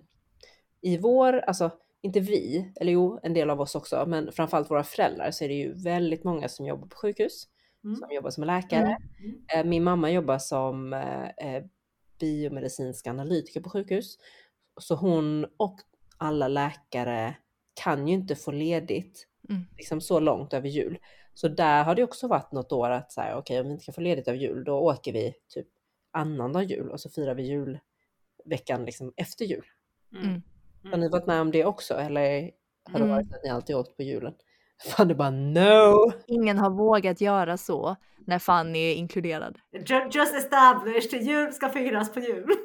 [0.82, 4.84] i vår, alltså inte vi, eller jo en del av oss också, men framförallt våra
[4.84, 7.48] föräldrar så är det ju väldigt många som jobbar på sjukhus,
[7.84, 7.96] Mm.
[7.96, 8.98] som jobbar som läkare.
[9.20, 9.46] Mm.
[9.56, 11.64] Eh, Min mamma jobbar som eh, eh,
[12.20, 14.18] biomedicinsk analytiker på sjukhus.
[14.82, 15.80] Så hon och
[16.18, 17.36] alla läkare
[17.84, 19.62] kan ju inte få ledigt Mm.
[19.78, 20.98] liksom så långt över jul.
[21.34, 23.86] Så där har det också varit något år att så här, okej om vi inte
[23.86, 25.68] kan få ledigt över jul då åker vi typ
[26.12, 29.66] annandag jul och så firar vi julveckan liksom efter jul.
[30.24, 30.42] Mm.
[30.92, 32.30] Har ni varit med om det också eller
[32.92, 33.10] har det Mm.
[33.10, 34.34] varit att ni alltid åkt på julen?
[34.98, 36.12] Fan det bara no!
[36.28, 37.96] Ingen har vågat göra så
[38.26, 39.58] när Fanny är inkluderad.
[39.72, 42.50] Ju- Just established, jul ska firas på jul.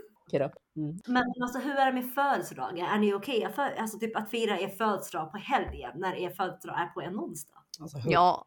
[0.76, 0.98] Mm.
[1.06, 2.86] Men alltså hur är det med födelsedagar?
[2.94, 6.80] Är ni okej för, alltså, typ att fira er födelsedag på helgen när er födelsedag
[6.80, 7.58] är på en onsdag?
[7.80, 8.02] Alltså 100%.
[8.06, 8.44] Ja.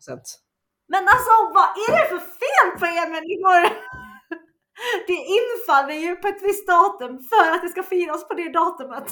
[0.88, 3.61] Men alltså vad är det för fel på er människor?
[5.07, 9.07] Det infaller ju på ett visst datum för att det ska firas på det datumet.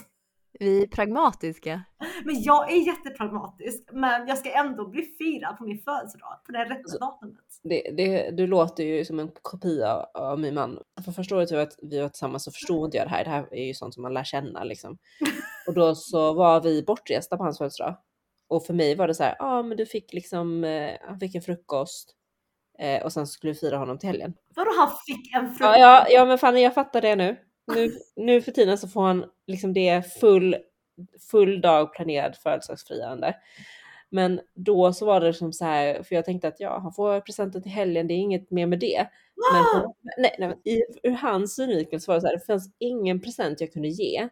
[0.60, 1.84] Vi är pragmatiska.
[2.26, 6.66] Men jag är jättepragmatisk, men jag ska ändå bli firad på min födelsedag på det
[6.66, 7.46] rätta Alltså- datumet.
[7.64, 10.80] Det, det, du låter ju som en kopia av min man.
[11.06, 13.24] För första året vi var, vi var tillsammans så förstod inte jag det här.
[13.24, 14.98] Det här är ju sånt som man lär känna liksom.
[15.68, 17.98] Och då så var vi bortresta på hans födelsedag.
[18.48, 21.20] Och för mig var det så här, ja ah, men du fick liksom, eh, han
[21.20, 22.16] fick en frukost.
[22.80, 24.34] Eh, och sen skulle vi fira honom till helgen.
[24.56, 25.60] Vadå han fick en frukost?
[25.62, 27.38] Ja, ja, ja men fan jag fattar det nu.
[27.68, 27.92] Nu.
[28.16, 30.56] Nu för tiden så får han liksom det är full,
[31.32, 33.36] full dag planerad födelsedagsfirande.
[34.10, 37.20] Men då så var det liksom så här, för jag tänkte att ja, han får
[37.22, 39.08] presenten till helgen, det är inget mer med det.
[39.54, 42.46] Men på, nej, nej, men i, ur hans synvinkel så var det så här, det
[42.46, 44.30] fanns ingen present jag kunde ge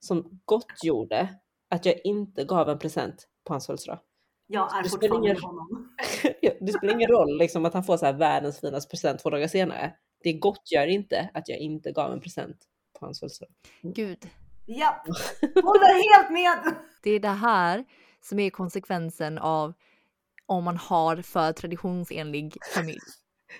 [0.00, 1.28] som gottgjorde
[1.70, 3.98] att jag inte gav en present på hans födelsedag.
[4.46, 5.94] Jag är Det spelar fortfarande ingen- honom.
[6.60, 9.48] Det spelar ingen roll liksom, att han får så här världens finaste present två dagar
[9.48, 9.92] senare.
[10.22, 12.56] Det gottgör inte att jag inte gav en present
[13.02, 13.50] på hans födelsedag.
[13.82, 14.30] Gud.
[14.66, 15.06] Japp,
[15.54, 16.74] håller helt med.
[17.02, 17.84] Det är det här
[18.20, 19.72] som är konsekvensen av
[20.46, 22.98] om man har för traditionsenlig familj.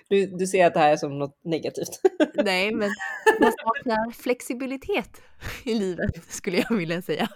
[0.09, 2.01] Du, du ser att det här är som något negativt.
[2.35, 2.89] Nej, men
[3.39, 5.21] man saknar flexibilitet
[5.63, 7.29] i livet skulle jag vilja säga.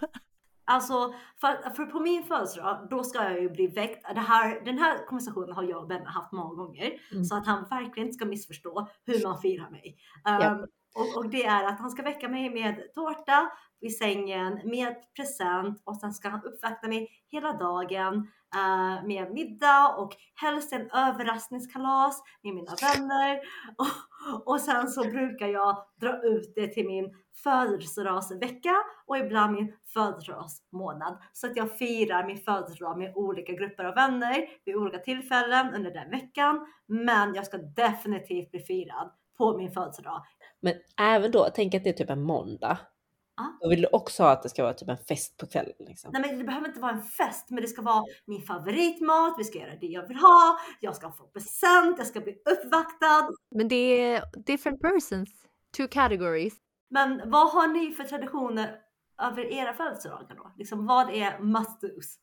[0.70, 4.14] Alltså, för, för på min födelsedag, då ska jag ju bli väckt.
[4.14, 6.92] Det här, den här konversationen har jag och Ben haft många gånger.
[7.12, 7.24] Mm.
[7.24, 9.96] Så att han verkligen ska missförstå hur man firar mig.
[10.24, 14.94] Um, och, och det är att han ska väcka mig med tårta vid sängen, med
[15.16, 20.90] present och sen ska han uppvakta mig hela dagen eh, med middag och helst en
[20.90, 23.40] överraskningskalas med mina vänner.
[23.76, 28.74] Och, och sen så brukar jag dra ut det till min födelsedagsvecka
[29.06, 31.18] och ibland min födelsedagsmånad.
[31.32, 35.90] Så att jag firar min födelsedag med olika grupper av vänner vid olika tillfällen under
[35.90, 36.66] den veckan.
[36.86, 40.22] Men jag ska definitivt bli firad på min födelsedag.
[40.60, 42.78] Men även då, tänk att det är typ en måndag.
[43.38, 43.58] Ja.
[43.60, 45.74] Då vill du också ha att det ska vara typ en fest på kvällen.
[45.78, 46.10] Liksom.
[46.12, 49.44] Nej men det behöver inte vara en fest, men det ska vara min favoritmat, vi
[49.44, 53.30] ska göra det jag vill ha, jag ska få present, jag ska bli uppvaktad.
[53.50, 55.28] Men det är different persons,
[55.76, 56.54] two categories.
[56.90, 58.76] Men vad har ni för traditioner
[59.22, 60.52] över era födelsedagar då?
[60.56, 62.18] Liksom vad är must dos?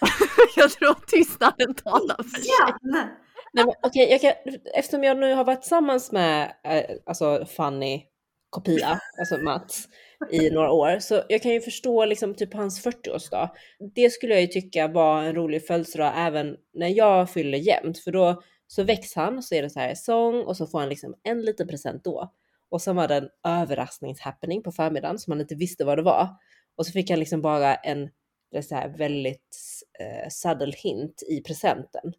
[0.56, 3.18] jag tror att tystnaden talar för sig.
[3.52, 4.32] Nej, men, okay, jag kan,
[4.74, 8.04] eftersom jag nu har varit tillsammans med eh, alltså Fanny
[8.50, 9.88] kopia, alltså Mats,
[10.30, 10.98] i några år.
[10.98, 13.48] Så jag kan ju förstå liksom typ hans 40-årsdag.
[13.94, 17.98] Det skulle jag ju tycka var en rolig födelsedag även när jag fyller jämnt.
[17.98, 20.88] För då så väcks han så är det så här sång och så får han
[20.88, 22.32] liksom en liten present då.
[22.70, 26.28] Och sen var det en överraskningshappening på förmiddagen som han inte visste vad det var.
[26.76, 28.10] Och så fick han liksom bara en
[28.50, 29.56] det så här väldigt
[30.00, 32.12] eh, subtle hint i presenten.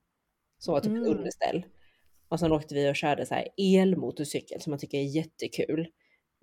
[0.60, 1.04] Som var typ Mm.
[1.08, 1.66] underställ.
[2.30, 5.88] Och sen åkte vi och körde så här elmotorcykel som man tycker är jättekul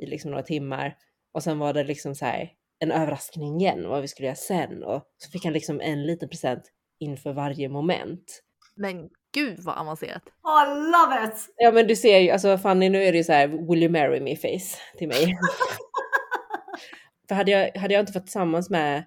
[0.02, 0.96] i liksom några timmar.
[1.32, 4.84] Och sen var det liksom så här en överraskning igen vad vi skulle göra sen.
[4.84, 6.62] Och så fick han liksom en liten present
[7.00, 8.42] inför varje moment.
[8.76, 10.22] Men gud vad avancerat.
[10.42, 11.48] Oh, love it!
[11.56, 13.92] Ja men du ser ju, alltså Fanny nu är det ju så här will you
[13.92, 15.38] marry me face till mig.
[17.28, 19.04] För hade jag, hade jag inte varit tillsammans med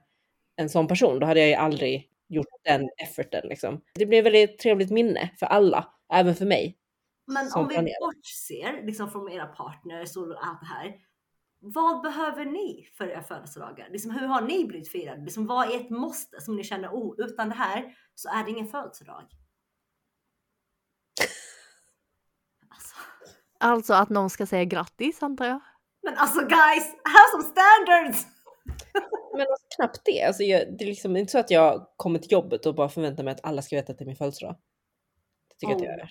[0.56, 3.82] en sån person då hade jag ju aldrig gjort den efforten liksom.
[3.94, 6.78] Det blev ett väldigt trevligt minne för alla, även för mig.
[7.28, 8.00] Men om vi planerat.
[8.00, 10.96] bortser liksom från era partners och allt det här.
[11.62, 13.90] Vad behöver ni för era födelsedagar?
[13.90, 15.24] Liksom, hur har ni blivit firade?
[15.24, 18.52] Liksom, vad är ett måste som ni känner, oh, utan det här så är det
[18.52, 19.24] ingen födelsedag?
[22.70, 22.96] Alltså,
[23.60, 25.60] Alltså att någon ska säga grattis antar jag.
[26.04, 28.26] men alltså guys, have some standards!
[29.32, 30.24] Men alltså, knappt det.
[30.24, 33.24] Alltså, jag, det är liksom inte så att jag kommer till jobbet och bara förväntar
[33.24, 34.56] mig att alla ska veta att det är min födelsedag.
[35.50, 36.00] Det tycker jag att jag Oh.
[36.00, 36.10] gör.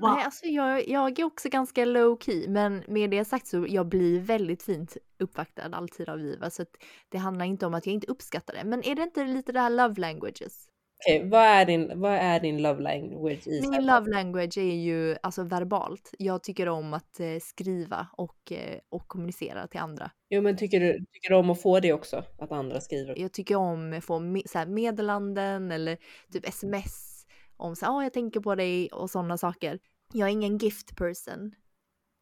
[0.00, 0.14] Wow.
[0.14, 3.88] Nej, alltså jag, jag är också ganska low key, men med det sagt så jag
[3.88, 6.76] blir väldigt fint uppvaktad alltid av Viva, så att
[7.08, 8.64] det handlar inte om att jag inte uppskattar det.
[8.64, 10.69] Men är det inte lite det här love languages?
[11.06, 15.16] Okej, vad, är din, vad är din love language i Min love language är ju
[15.22, 16.14] alltså verbalt.
[16.18, 20.10] Jag tycker om att eh, skriva och, eh, och kommunicera till andra.
[20.30, 22.24] Jo men tycker du, tycker du om att få det också?
[22.38, 23.18] Att andra skriver?
[23.18, 25.98] Jag tycker om att få me- så här meddelanden eller
[26.32, 29.78] typ sms om så här, "Åh, jag tänker på dig och sådana saker.
[30.12, 31.54] Jag är ingen gift person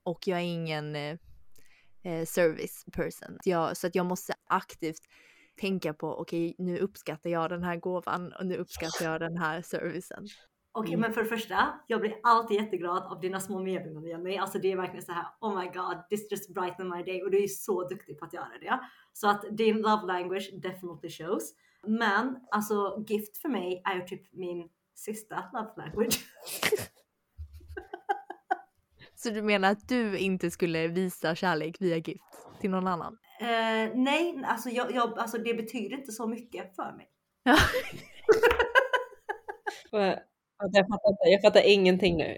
[0.05, 1.17] och jag är ingen eh,
[2.03, 3.39] eh, service person.
[3.45, 5.03] Jag, så att jag måste aktivt
[5.59, 9.63] tänka på, okej nu uppskattar jag den här gåvan och nu uppskattar jag den här
[9.63, 10.27] servicen.
[10.73, 11.01] Okej, Mm.
[11.01, 14.37] men för det första, jag blir alltid jätteglad av dina små meddelanden Jenny.
[14.37, 17.31] Alltså det är verkligen så här, oh my god, this just brightened my day och
[17.31, 18.81] du är så duktig på att göra det.
[19.13, 21.55] Så att din love language definitely shows.
[21.87, 26.21] Men alltså gift för mig är ju typ min sista love language.
[29.15, 32.23] Så du menar att du inte skulle visa kärlek via gift
[32.61, 33.19] till någon annan?
[33.41, 37.09] Eh, nej, alltså, jag, jag, alltså det betyder inte så mycket för mig.
[40.71, 42.37] Jag fattar, jag fattar ingenting nu.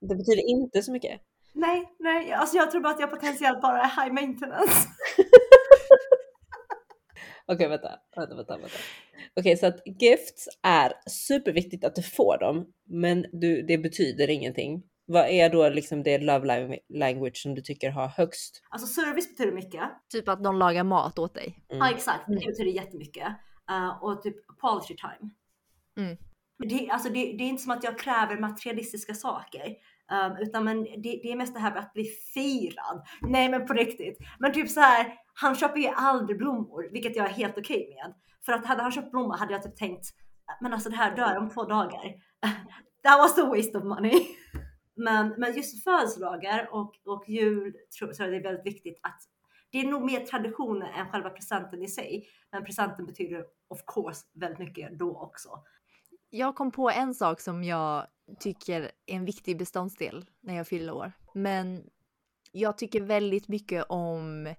[0.00, 1.20] Det betyder inte så mycket.
[1.52, 4.88] Nej, nej, alltså jag tror bara att jag potentiellt bara är high maintenance.
[7.46, 8.78] Okej, vänta, vänta, vänta, vänta.
[9.36, 14.82] Okej, så att gifts är superviktigt att du får dem, men du, det betyder ingenting.
[15.10, 18.62] Vad är då liksom det love lang- language som du tycker har högst?
[18.68, 19.82] Alltså service betyder mycket.
[20.12, 21.64] Typ att någon lagar mat åt dig.
[21.68, 21.78] Mm.
[21.78, 23.28] Ja exakt, det betyder jättemycket.
[23.70, 25.30] Uh, och typ quality time.
[25.96, 26.16] Mm.
[26.58, 29.74] Det, alltså det, det är inte som att jag kräver materialistiska saker.
[30.12, 33.06] Um, utan men det, det är mest det här med att bli firad.
[33.20, 34.18] Nej men på riktigt.
[34.38, 38.14] Men typ så här, han köper ju aldrig blommor, vilket jag är helt okej med.
[38.46, 40.06] För att hade han köpt blommor hade jag typ tänkt,
[40.60, 42.14] men alltså det här dör om två dagar.
[43.02, 44.12] That was a waste of money.
[44.98, 49.22] Men, men just födelsedagar och, och jul tror så är det väldigt viktigt att
[49.70, 52.28] det är nog mer traditioner än själva presenten i sig.
[52.52, 55.48] Men presenten betyder of course väldigt mycket då också.
[56.30, 58.06] Jag kom på en sak som jag
[58.40, 61.12] tycker är en viktig beståndsdel när jag fyller år.
[61.34, 61.90] Men
[62.52, 64.54] jag tycker väldigt mycket om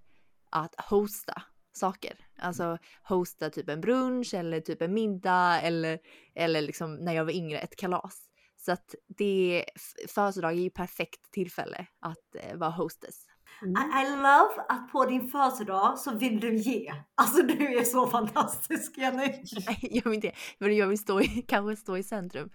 [0.49, 2.25] att hosta saker.
[2.37, 5.99] Alltså hosta typ en brunch eller typ en middag eller,
[6.35, 8.28] eller liksom när jag var yngre ett kalas.
[8.61, 9.65] Så att det,
[10.07, 13.25] födelsedag är ju perfekt tillfälle att eh, vara hostess.
[13.61, 16.93] I, I love att på din födelsedag så vill du ge.
[17.15, 19.27] Alltså du är så fantastisk Jenny.
[19.67, 22.49] Nej, jag vill inte men jag vill stå i, kanske stå i centrum.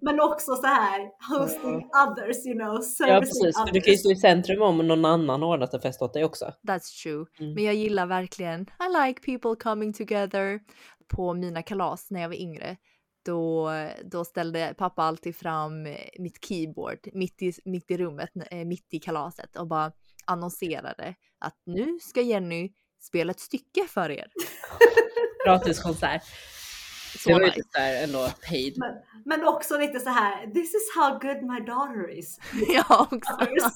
[0.00, 2.80] Men också så här hosting others, you know.
[2.98, 6.02] Ja precis, för du kan ju stå i centrum om någon annan ordnat en fest
[6.02, 6.44] åt dig också.
[6.68, 7.26] That's true.
[7.40, 7.54] Mm.
[7.54, 10.60] Men jag gillar verkligen, I like people coming together.
[11.08, 12.76] På mina kalas när jag var yngre,
[13.24, 13.70] då,
[14.04, 18.86] då ställde pappa alltid fram eh, mitt keyboard mitt i, mitt i rummet, eh, mitt
[18.90, 19.92] i kalaset och bara
[20.24, 24.26] annonserade att nu ska Jenny spela ett stycke för er.
[25.46, 26.22] Gratiskonsert.
[27.18, 27.56] Så Det var nice.
[27.56, 28.74] lite såhär ändå paid.
[28.78, 32.38] Men, men också lite så här, this is how good my daughter is.
[32.68, 33.34] Ja, också.
[33.34, 33.72] Others.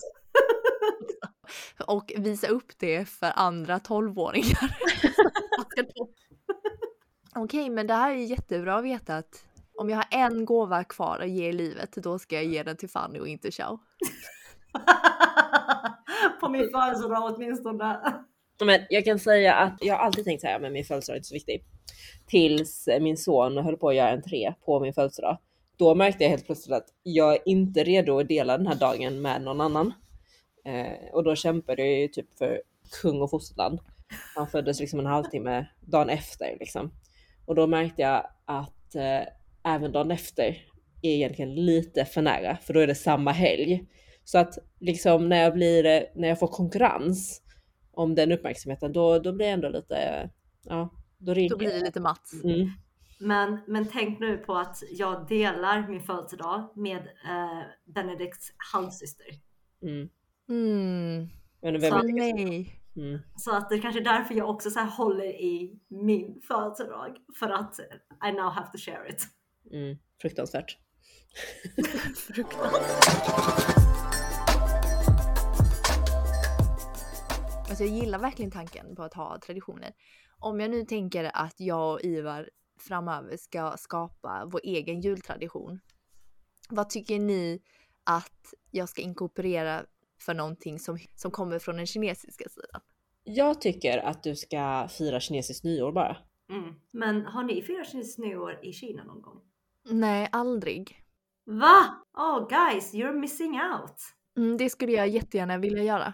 [1.86, 4.76] Och visa upp det för andra tolvåringar.
[7.38, 9.44] Okej, men det här är jättebra att veta att
[9.78, 12.76] om jag har en gåva kvar att ge i livet, då ska jag ge den
[12.76, 13.70] till Fanny och inte Chow.
[16.40, 18.00] på min födelsedag åtminstone.
[18.64, 21.18] Men jag kan säga att jag har alltid tänkt så här, men min födelsedag är
[21.18, 21.64] inte så viktig.
[22.26, 25.38] Tills min son höll på att göra entré på min födelsedag.
[25.76, 29.22] Då märkte jag helt plötsligt att jag är inte redo att dela den här dagen
[29.22, 29.92] med någon annan.
[30.64, 32.62] Eh, och då kämpade jag ju typ för
[33.02, 33.78] kung och fosterland.
[34.36, 36.90] Han föddes liksom en halvtimme dagen efter liksom.
[37.46, 39.22] Och då märkte jag att eh,
[39.62, 40.46] även dagen efter
[41.02, 43.86] är egentligen lite för nära, för då är det samma helg.
[44.24, 47.42] Så att liksom när jag blir, när jag får konkurrens
[47.92, 50.30] om den uppmärksamheten, då, då blir jag ändå lite,
[50.62, 52.30] ja, då ringer Då blir det lite matt.
[52.44, 52.70] Mm.
[53.20, 57.62] Men, men tänk nu på att jag delar min födelsedag med eh,
[57.94, 59.26] Benedikts halvsyster.
[59.82, 60.08] Mm.
[60.48, 61.28] Mm.
[61.62, 62.44] Men vem Så är det?
[62.44, 62.80] nej.
[62.96, 63.20] Mm.
[63.36, 67.16] Så att det är kanske är därför jag också så här håller i min födelsedag.
[67.38, 67.80] För att
[68.28, 69.22] I now have to share it.
[69.72, 69.98] Mm.
[70.22, 70.78] Fruktansvärt.
[77.68, 79.92] Alltså jag gillar verkligen tanken på att ha traditioner.
[80.38, 85.80] Om jag nu tänker att jag och Ivar framöver ska skapa vår egen jultradition.
[86.68, 87.62] Vad tycker ni
[88.04, 89.84] att jag ska inkorporera
[90.18, 92.80] för någonting som, som kommer från den kinesiska sidan?
[93.24, 96.16] Jag tycker att du ska fira kinesiskt nyår bara.
[96.50, 96.74] Mm.
[96.92, 99.40] Men har ni firat kinesiskt nyår i Kina någon gång?
[99.90, 101.02] Nej, aldrig.
[101.44, 101.84] Va?
[102.14, 103.96] Oh guys, you're missing out.
[104.36, 106.12] Mm, det skulle jag jättegärna vilja göra.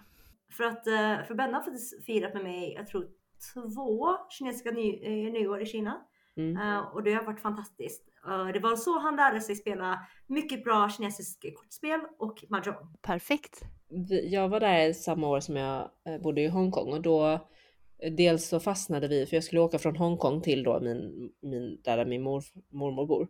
[0.51, 3.07] För att eh, för Benna har faktiskt firat med mig, jag tror
[3.53, 6.01] två kinesiska ny, eh, nyår i Kina.
[6.37, 6.57] Mm.
[6.57, 8.03] Eh, och det har varit fantastiskt.
[8.27, 12.97] Eh, det var så han lärde sig spela mycket bra kinesiska kortspel och mahjong.
[13.01, 13.61] Perfekt.
[14.23, 17.39] Jag var där samma år som jag eh, bodde i Hongkong och då
[17.99, 21.81] eh, dels så fastnade vi, för jag skulle åka från Hongkong till då min, min
[21.83, 23.27] där min mor, mormor bor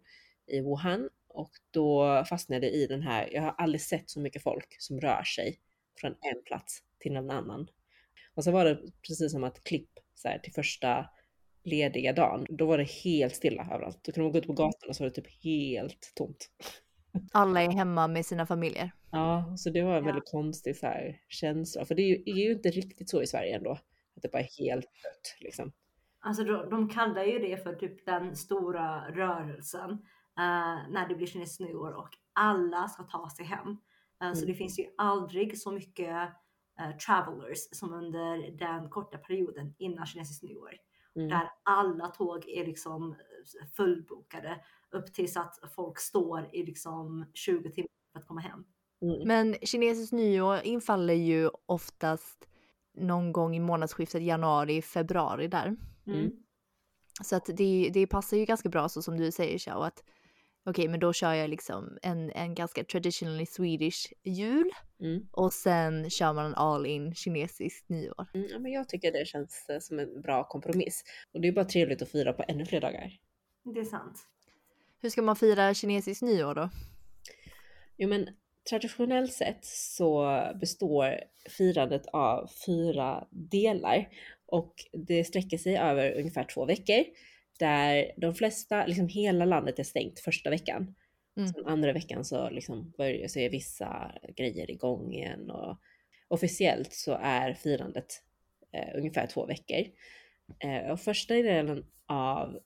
[0.47, 4.43] i Wuhan och då fastnade jag i den här, jag har aldrig sett så mycket
[4.43, 5.59] folk som rör sig
[5.99, 7.67] från en plats till en annan.
[8.35, 11.09] Och så var det precis som att klipp så här, till första
[11.63, 13.99] lediga dagen, då var det helt stilla överallt.
[14.01, 16.49] Då kunde man gå ut på gatan och så var det typ helt tomt.
[17.31, 18.91] Alla är hemma med sina familjer.
[19.11, 20.11] Ja, så det var en Ja.
[20.11, 21.85] väldigt konstig så här, känsla.
[21.85, 23.71] För det är ju, är ju inte riktigt så i Sverige ändå.
[24.15, 25.71] Att det bara är helt dött liksom.
[26.19, 29.91] Alltså de, de kallar ju det för typ den stora rörelsen
[30.37, 33.67] eh, när det blir kinesiskt nyår och alla ska ta sig hem.
[34.21, 34.47] Eh, Så Mm.
[34.47, 36.29] det finns ju aldrig så mycket
[36.79, 40.71] eh, travelers som under den korta perioden innan kinesiskt nyår.
[41.15, 41.29] Mm.
[41.29, 47.71] Där alla tåg är liksom eh, fullbokade upp tills att folk står i liksom 20
[47.71, 48.63] timmar för att komma hem.
[49.01, 49.27] Mm.
[49.27, 52.47] Men kinesiskt nyår infaller ju oftast
[52.93, 55.75] någon gång i månadsskiftet januari, februari där.
[56.07, 56.31] Mm.
[57.23, 60.03] Så att det, det passar ju ganska bra så som du säger Xiao att
[60.65, 65.27] okej men då kör jag liksom en, en ganska traditionally Swedish jul Mm.
[65.31, 68.25] och sen kör man en all in kinesiskt nyår.
[68.33, 68.47] Mm.
[68.51, 71.03] Ja, men jag tycker det känns eh, som en bra kompromiss.
[71.33, 73.11] Och det är bara trevligt att fira på ännu fler dagar.
[73.73, 74.19] Det är sant.
[75.01, 76.69] Hur ska man fira kinesiskt nyår då?
[77.97, 78.29] Jo men
[78.69, 84.09] traditionellt sett så består firandet av fyra delar
[84.45, 87.03] och det sträcker sig över ungefär två veckor
[87.59, 90.95] där de flesta, liksom hela landet är stängt första veckan.
[91.37, 91.49] Mm.
[91.49, 95.79] Sen andra veckan så liksom börjar så är vissa grejer igång igen och
[96.27, 98.21] officiellt så är firandet
[98.71, 99.85] eh, ungefär två veckor.
[100.59, 102.59] Eh, och första delen av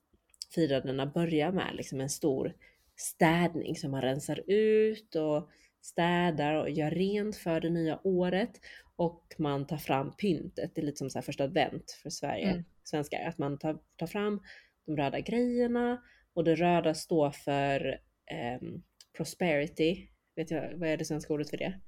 [0.55, 2.53] firandena börjar med liksom en stor
[2.95, 5.49] städning som man rensar ut och
[5.81, 8.51] städar och gör rent för det nya året
[8.95, 10.75] och man tar fram pyntet.
[10.75, 12.63] Det är lite som så första advent för Sverige, Mm.
[12.83, 13.19] svenskar.
[13.27, 14.41] Att man tar, tar fram
[14.88, 16.01] de röda grejerna
[16.33, 17.99] och det röda står för
[18.31, 18.83] ehm,
[19.17, 20.07] prosperity.
[20.35, 21.79] Vet jag, vad är det svenska ordet för det?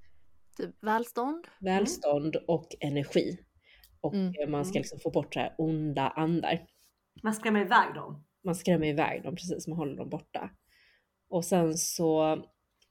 [0.57, 1.47] Typ välstånd.
[1.59, 3.37] Välstånd och energi.
[4.01, 4.51] Och Mm.
[4.51, 4.81] man ska Mm.
[4.81, 6.65] liksom få bort så här onda andar.
[7.23, 8.25] Man skrämmer iväg dem.
[8.43, 10.49] Man skrämmer iväg dem precis, man håller dem borta.
[11.29, 12.31] Och sen så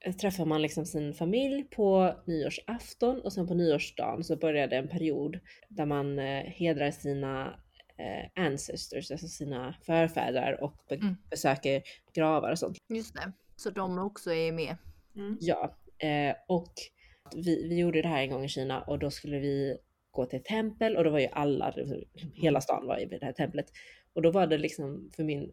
[0.04, 4.76] eh, träffar man liksom sin familj på nyårsafton och sen på nyårsdagen så börjar det
[4.76, 5.38] en period
[5.68, 7.60] där man eh, hedrar sina
[7.98, 11.16] eh, ancestors, alltså sina förfäder och be- Mm.
[11.30, 11.82] besöker
[12.14, 12.76] gravar och sånt.
[12.88, 13.32] Just det.
[13.56, 14.76] Så de också är med.
[15.16, 15.38] Mm.
[15.40, 16.72] Ja, eh, och
[17.34, 19.78] vi, vi gjorde det här en gång i Kina och då skulle vi
[20.10, 21.74] gå till ett tempel och då var ju alla,
[22.34, 23.66] hela stan var i det här templet.
[24.12, 25.52] Och då var det liksom för min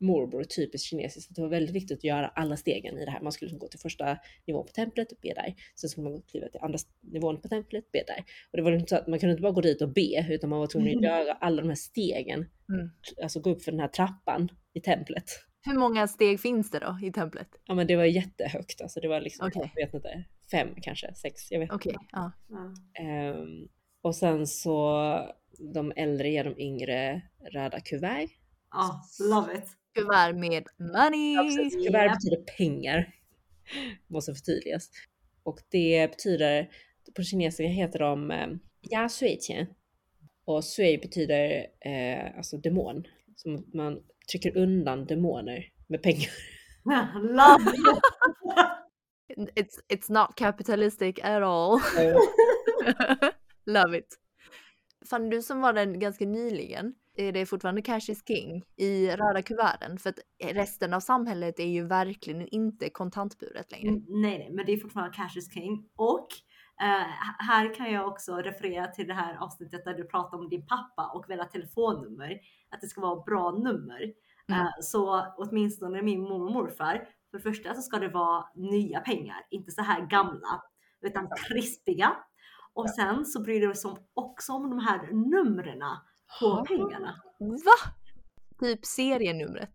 [0.00, 3.20] morbror typiskt kinesiskt att det var väldigt viktigt att göra alla stegen i det här.
[3.20, 5.54] Man skulle liksom gå till första nivån på templet och be där.
[5.74, 8.24] Sen skulle man kliva till andra nivån på templet, be där.
[8.50, 10.50] Och det var inte så att man kunde inte bara gå dit och be utan
[10.50, 12.46] man var tvungen att göra alla de här stegen.
[12.68, 12.90] Mm.
[13.22, 15.24] Alltså gå upp för den här trappan i templet.
[15.62, 17.48] Hur många steg finns det då i templet?
[17.64, 19.00] Ja men det var jättehögt alltså.
[19.00, 19.72] Det var liksom, Okej.
[19.74, 22.32] jag vet inte, fem kanske, sex, jag vet Okej, ja.
[22.48, 22.74] Ja.
[23.04, 23.68] Ehm,
[24.02, 25.00] och sen så
[25.58, 27.22] de äldre ger de yngre
[27.52, 28.30] röda kuvert.
[28.70, 29.68] Ja, love it.
[29.96, 31.34] Kuvert med money!
[31.34, 31.86] Ja, precis.
[31.86, 33.14] Kuvert betyder pengar.
[34.06, 34.90] Måste förtydligas.
[35.42, 36.70] Och det betyder,
[37.16, 38.48] på kinesiska heter de eh,
[38.90, 39.66] ya sui qian.
[40.44, 43.06] Och sui betyder eh, alltså demon.
[43.36, 46.30] Som att man trycker undan demoner med pengar.
[47.20, 48.02] love it.
[49.54, 51.80] It's, it's not capitalistic at all.
[53.66, 54.18] Love it.
[55.10, 59.42] Fann du som var den ganska nyligen, är det fortfarande cash is king i röda
[59.42, 59.98] kuverten?
[59.98, 60.18] För att
[60.54, 63.88] resten av samhället är ju verkligen inte kontantburet längre.
[63.88, 65.88] Mm, Nej, nej, men det är fortfarande cash is king.
[65.96, 66.28] Och
[66.80, 67.06] eh,
[67.38, 71.10] här kan jag också referera till det här avsnittet där du pratar om din pappa
[71.14, 72.40] och välja telefonnummer.
[72.70, 74.12] Att det ska vara bra nummer.
[74.48, 74.60] Mm.
[74.60, 77.08] Eh, så åtminstone min mormor och morfar.
[77.30, 80.62] För det första så ska det vara nya pengar, inte så här gamla,
[81.00, 82.16] utan krispiga.
[82.74, 85.82] Och sen så bryr de sig också om de här numren
[86.40, 87.14] på pengarna.
[87.38, 87.92] Va?
[88.60, 89.70] Typ serienumret.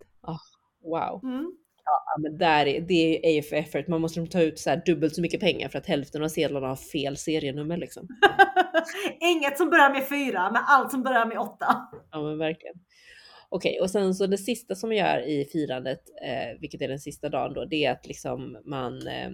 [0.84, 1.24] Wow.
[1.24, 1.56] Mm.
[1.84, 3.88] Ja, men där är, det är ju för effort.
[3.88, 6.68] Man måste ta ut så här dubbelt så mycket pengar för att hälften av sedlarna
[6.68, 8.08] har fel serienummer liksom.
[9.20, 11.88] Inget som börjar med fyra, men allt som börjar med åtta.
[12.12, 12.76] Ja men verkligen.
[13.50, 17.00] Okej, och sen så det sista som man gör i firandet, eh, vilket är den
[17.00, 19.32] sista dagen då, det är att liksom man eh,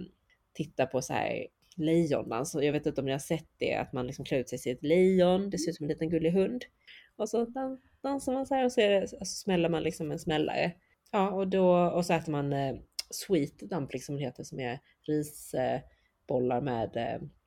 [0.54, 1.46] tittar på så här
[1.76, 2.54] lejondans.
[2.54, 4.58] Och jag vet inte om ni har sett det, att man liksom klär ut sig
[4.58, 6.64] till ett lejon, det ser ut som en liten gullig hund.
[7.18, 10.18] Och så dan- dansar man så här och så, det, så smäller man liksom en
[10.18, 10.72] smällare.
[11.10, 12.76] Ja, och då och så äter man eh,
[13.10, 16.96] sweet dumplings som det heter, som är risbollar eh, med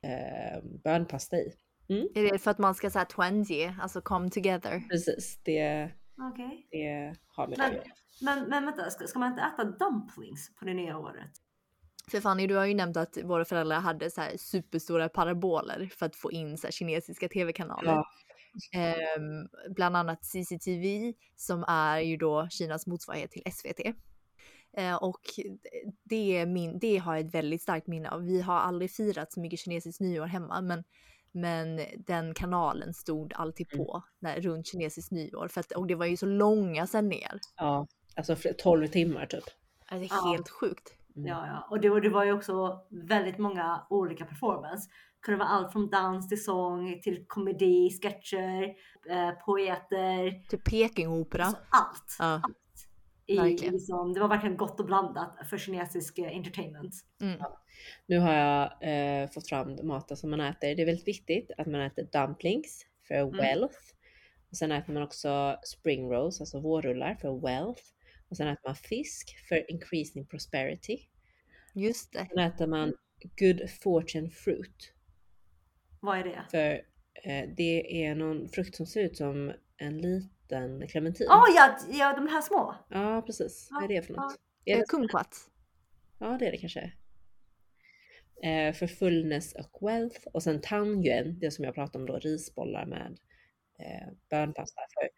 [0.02, 1.52] eh, bönpasta i.
[2.14, 4.82] Är det för att man ska säga twenty, alltså come together?
[4.90, 5.90] Precis, det,
[6.32, 6.66] Okej.
[6.70, 7.84] det har med det Men, göra.
[8.20, 11.30] men, men vänta, ska, ska man inte äta dumplings på det nya året?
[12.10, 16.06] För Fanny, du har ju nämnt att våra föräldrar hade så här superstora paraboler för
[16.06, 17.90] att få in så kinesiska tv-kanaler.
[17.92, 18.04] Ja.
[18.72, 23.80] Ehm, bland annat CCTV som är ju då Kinas motsvarighet till SVT.
[24.76, 25.20] Eh, och
[26.04, 28.22] det, är min, det har jag ett väldigt starkt minne av.
[28.22, 30.84] Vi har aldrig firat så mycket kinesiskt nyår hemma men,
[31.32, 33.86] men den kanalen stod alltid Mm.
[33.86, 35.48] på när, runt kinesiskt nyår.
[35.48, 37.38] För att, och det var ju så långa sändningar.
[37.56, 37.86] Ja,
[38.16, 39.44] alltså fler- 12 timmar typ.
[39.86, 40.32] Alltså, Det är Ja.
[40.32, 40.88] helt sjukt.
[41.16, 41.28] Mm.
[41.28, 41.66] Ja, ja.
[41.70, 44.90] Och det, var- det var ju också väldigt många olika performance.
[45.22, 48.62] Kunde vara allt från dans till sång till komedi, sketcher,
[49.10, 50.48] eh, poeter.
[50.48, 51.44] Typ Pekingopera.
[51.44, 52.16] Alltså allt.
[52.18, 52.42] Ja.
[53.26, 53.74] I, verkligen.
[53.74, 56.94] liksom, det var verkligen gott och blandat för kinesisk eh, entertainment.
[57.20, 57.40] Mm.
[58.06, 60.74] Nu har jag eh, fått fram maten som man äter.
[60.74, 63.78] Det är väldigt viktigt att man äter dumplings för wealth.
[64.50, 67.82] Och sen äter man också spring rolls, alltså vårrullar för wealth.
[68.28, 70.98] Och sen äter man fisk för increasing prosperity.
[71.74, 72.26] Just det.
[72.28, 72.94] Sen äter man
[73.38, 74.91] good fortune fruit.
[76.02, 76.44] Vad är det?
[76.50, 76.72] För
[77.24, 81.26] eh, det är någon frukt som ser ut som en liten clementin.
[81.30, 82.74] Ja, ja, ja, de här små.
[82.88, 83.68] Ja, precis.
[83.70, 84.34] Vad är det för något?
[84.64, 85.36] Är Eh, det Kumquat.
[86.18, 86.92] Ja, det är det kanske.
[88.42, 90.26] Eh, för fullness och wealth.
[90.32, 93.18] Och sen tangyuan, det som jag pratade om då, risbollar med
[93.78, 95.08] eh, bönpasta för,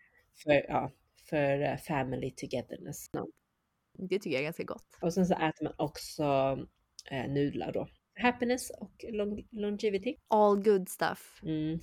[0.44, 0.92] för, ja,
[1.28, 3.10] för eh, family togetherness.
[3.92, 4.98] Det tycker jag är ganska gott.
[5.00, 6.24] Och sen så äter man också
[7.10, 7.88] eh, nudlar då.
[8.16, 10.16] Happiness och long, longevity.
[10.28, 11.40] All good stuff.
[11.42, 11.78] Mm.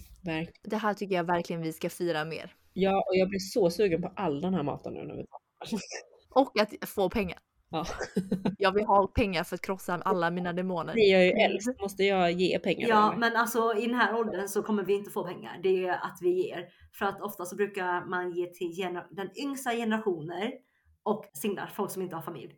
[0.64, 2.56] Det här tycker jag verkligen vi ska fira mer.
[2.74, 5.86] Ja, och jag blir så sugen på all den här maten nu när vi pratar.
[6.30, 7.40] Och att få pengar.
[7.72, 7.86] Ja.
[8.58, 10.94] Jag vill ha pengar för att krossa alla mina demoner.
[10.94, 12.90] Ni är ju äldst, måste jag ge pengar?
[12.90, 15.60] Ja, men alltså i den här åldern så kommer vi inte få pengar.
[15.64, 16.68] Det är att vi ger.
[16.94, 20.54] För att ofta så brukar man ge till den yngsta generationer
[21.04, 22.56] och singlar, folk som inte har familj.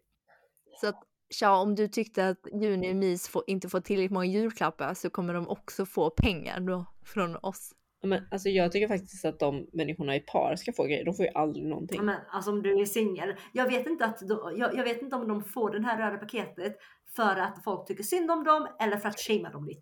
[0.81, 1.03] Så att
[1.33, 5.09] Tja, om du tyckte att Juni och Mis får, inte får tillräckligt många julklappar så
[5.09, 7.73] kommer de också få pengar då från oss.
[8.03, 11.05] Men, alltså, jag tycker faktiskt att de människorna i par ska få grejer.
[11.05, 12.05] De får ju aldrig någonting.
[12.05, 13.35] Men alltså om du är singel.
[13.53, 14.21] Jag vet inte att
[14.57, 16.75] jag, jag vet inte om de får det här röda paketet
[17.15, 19.81] för att folk tycker synd om dem eller för att shamea dem lite.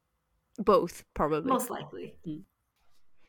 [0.57, 1.53] Both probably.
[1.53, 2.43] Most likely.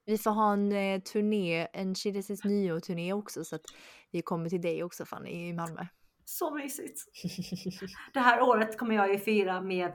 [0.04, 3.64] Vi får ha en eh, turné, en kinesisk nyår-turné också så att
[4.10, 5.86] vi kommer till dig också Fanny i Malmö.
[6.32, 7.00] Så mysigt.
[8.14, 9.92] Det här året kommer jag ju fira med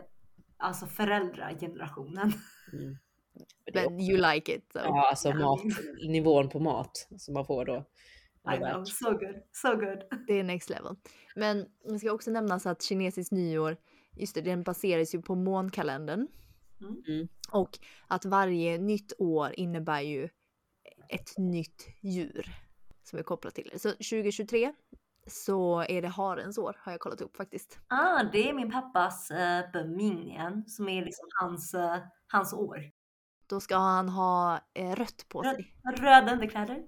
[0.57, 2.33] alltså föräldragenerationen.
[2.73, 2.97] Mm.
[3.73, 4.71] Men you like it.
[4.73, 4.79] So.
[4.79, 5.61] Ja, alltså mat,
[6.07, 7.85] nivån på mat som man får då.
[8.53, 10.23] I know, so good, so good.
[10.27, 10.95] Det är next level.
[11.35, 13.77] Men det ska också nämnas att kinesiskt nyår,
[14.13, 16.27] just det, den baseras ju på månkalendern.
[17.07, 17.27] Mm.
[17.51, 20.29] Och att varje nytt år innebär ju
[21.09, 22.55] ett nytt djur
[23.03, 23.79] som är kopplat till det.
[23.79, 24.73] Så 2023
[25.27, 27.79] så är det harens år har jag kollat upp faktiskt.
[27.87, 31.97] Ah, det är min pappas uh, bemingningen som är liksom hans, eh,
[32.27, 32.91] hans år.
[33.47, 35.75] Då ska han ha eh, rött på Röd, sig.
[35.97, 36.83] röda underkläder.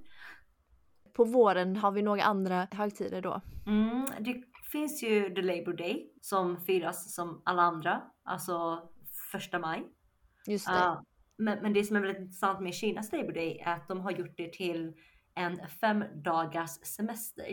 [1.13, 3.41] På våren har vi några andra högtider då.
[3.67, 8.83] Mm, det finns ju the Labour Day som firas som alla andra, alltså
[9.31, 9.87] första maj.
[10.47, 10.73] Just det.
[10.73, 11.03] Ja,
[11.37, 14.11] men, men det som är väldigt intressant med Kinas Labour Day är att de har
[14.11, 14.93] gjort det till
[15.35, 17.45] en fem dagars semester.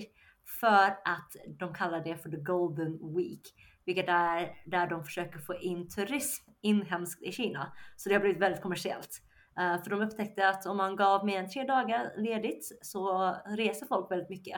[0.61, 3.43] För att de kallar det för the Golden Week.
[3.85, 7.73] Vilket är där de försöker få in turism inhemskt i Kina.
[7.97, 9.23] Så det har blivit väldigt kommersiellt.
[9.59, 13.87] Eh, för de upptäckte att om man gav mer än tre dagar ledigt så reser
[13.87, 14.57] folk väldigt mycket.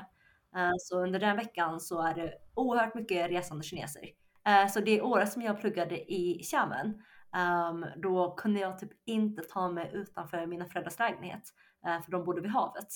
[0.57, 4.03] Eh, så under den veckan så är det oerhört mycket resande kineser.
[4.47, 7.03] Eh, så det året som jag pluggade i Xiamen
[7.37, 11.43] Um, då kunde jag typ inte ta mig utanför mina föräldrars lägenhet.
[11.87, 12.89] Uh, för de bodde vid havet.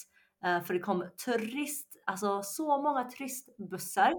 [0.46, 4.14] Uh, för det kom turist, alltså så många turistbussar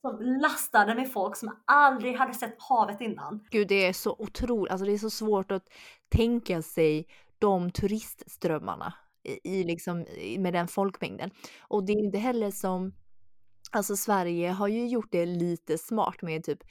[0.00, 3.46] som lastade med folk som aldrig hade sett havet innan.
[3.50, 5.68] Gud, det är så otroligt, alltså det är så svårt att
[6.08, 7.06] tänka sig
[7.38, 10.06] de turistströmmarna i, i liksom
[10.38, 11.30] med den folkmängden.
[11.60, 12.92] Och det är inte heller som,
[13.70, 16.62] alltså Sverige har ju gjort det lite smart med typ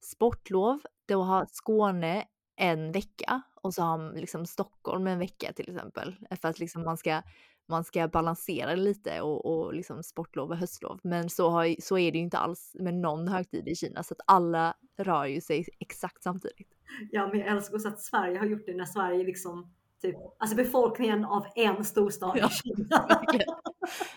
[0.00, 2.24] sportlov, då har Skåne
[2.56, 6.16] en vecka och så har liksom Stockholm en vecka till exempel.
[6.40, 7.22] För att liksom man ska
[7.68, 11.00] man ska balansera lite och, och liksom sportlov och höstlov.
[11.02, 14.14] Men så, har, så är det ju inte alls med någon högtid i Kina så
[14.14, 16.74] att alla rör ju sig exakt samtidigt.
[17.10, 20.56] Ja, men jag älskar också att Sverige har gjort det när Sverige liksom typ, alltså
[20.56, 23.20] befolkningen av en storstad Ja, i Kina.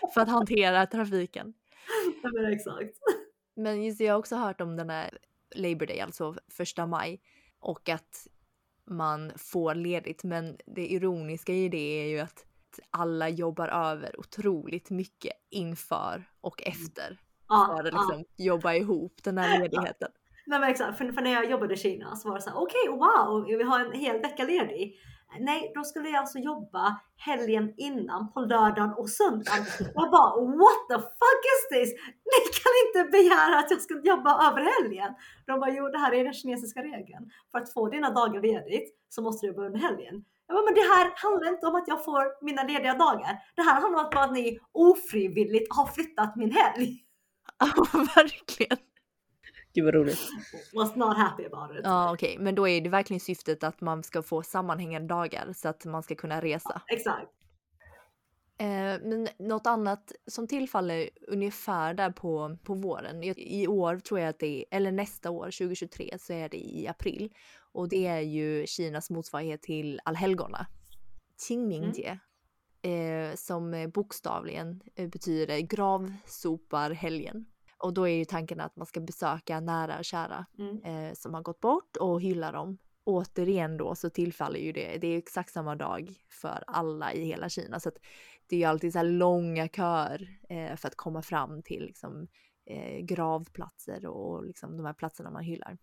[0.14, 1.54] För att hantera trafiken.
[2.22, 2.98] Ja, men exakt.
[3.54, 5.18] Men just det, jag har också hört om den här
[5.54, 7.20] Labour Day, alltså första maj.
[7.60, 8.26] Och att
[8.84, 10.24] man får ledigt.
[10.24, 12.46] Men det ironiska i det är ju att
[12.90, 17.20] alla jobbar över otroligt mycket inför och efter.
[17.48, 17.98] Ja, För att ja.
[17.98, 20.08] liksom jobba ihop den här ledigheten.
[20.46, 22.58] Nej men exakt, för, för när jag jobbade i Kina så var det så här:
[22.58, 24.94] okej wow, vi har en hel vecka ledig.
[25.40, 29.64] Nej, då skulle jag alltså jobba helgen innan på lördagen och söndagen.
[29.94, 31.90] Jag bara what the fuck is this?
[32.32, 35.14] Ni kan inte begära att jag ska jobba över helgen.
[35.46, 37.30] De bara jo, det här är den kinesiska regeln.
[37.50, 40.24] För att få dina dagar ledigt så måste du jobba under helgen.
[40.52, 43.38] Jag bara, men det här handlar inte om att jag får mina lediga dagar.
[43.56, 46.98] Det här handlar om att ni ofrivilligt har flyttat min helg.
[47.58, 47.66] Ja,
[48.16, 48.76] verkligen.
[49.74, 50.18] Gud vad roligt.
[50.74, 51.80] Was not happy about it.
[51.84, 55.68] Ja, okej, men då är det verkligen syftet att man ska få sammanhängande dagar så
[55.68, 56.82] att man ska kunna resa.
[56.86, 57.30] Exakt.
[58.58, 63.22] Eh, men något annat som tillfaller ungefär där på, på våren.
[63.22, 66.56] I, I år tror jag att det är, eller nästa år, 2023, så är det
[66.56, 67.32] i april.
[67.72, 70.66] Och det är ju Kinas motsvarighet till allhelgona.
[71.48, 72.18] Qingmingjie.
[72.82, 77.46] Eh, som bokstavligen eh, betyder gravsoparhelgen.
[77.78, 80.82] Och då är ju tanken att man ska besöka nära och kära Mm.
[80.82, 82.78] eh, som har gått bort och hylla dem.
[83.04, 87.48] Återigen då så tillfaller ju det, det är exakt samma dag för alla i hela
[87.48, 87.80] Kina.
[87.80, 87.96] Så att
[88.46, 92.28] det är ju alltid så här långa köer eh, för att komma fram till liksom,
[92.66, 95.78] eh, gravplatser och liksom de här platserna man hyllar.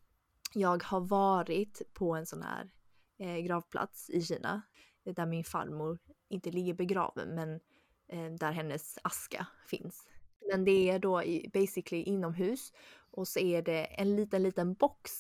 [0.54, 2.72] Jag har varit på en sån här
[3.20, 4.62] eh, gravplats i Kina
[5.06, 7.60] eh, där min farmor inte ligger begraven men
[8.08, 10.08] eh, där hennes aska finns.
[10.52, 12.74] Men det är då i, basically inomhus
[13.12, 15.12] och så är det en liten, liten box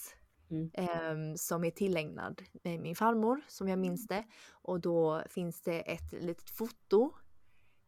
[0.51, 0.71] Mm.
[0.73, 4.25] ehm, som är tillägnad eh, min farmor som jag minns det.
[4.51, 7.11] Och då finns det ett litet foto.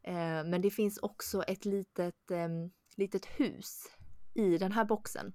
[0.03, 3.87] Eh, men det finns också ett litet, ehm, litet hus
[4.33, 5.33] i den här boxen.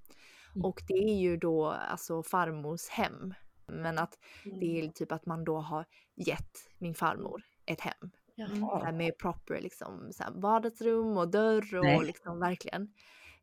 [0.56, 0.64] Mm.
[0.64, 3.34] Och det är ju då alltså farmors hem.
[3.66, 5.84] Men att det är typ att man då har
[6.14, 8.10] gett min farmor ett hem.
[8.34, 8.92] Jaha.
[8.92, 12.04] med proper liksom så här vardagsrum och dörr och Nej.
[12.06, 12.92] liksom verkligen.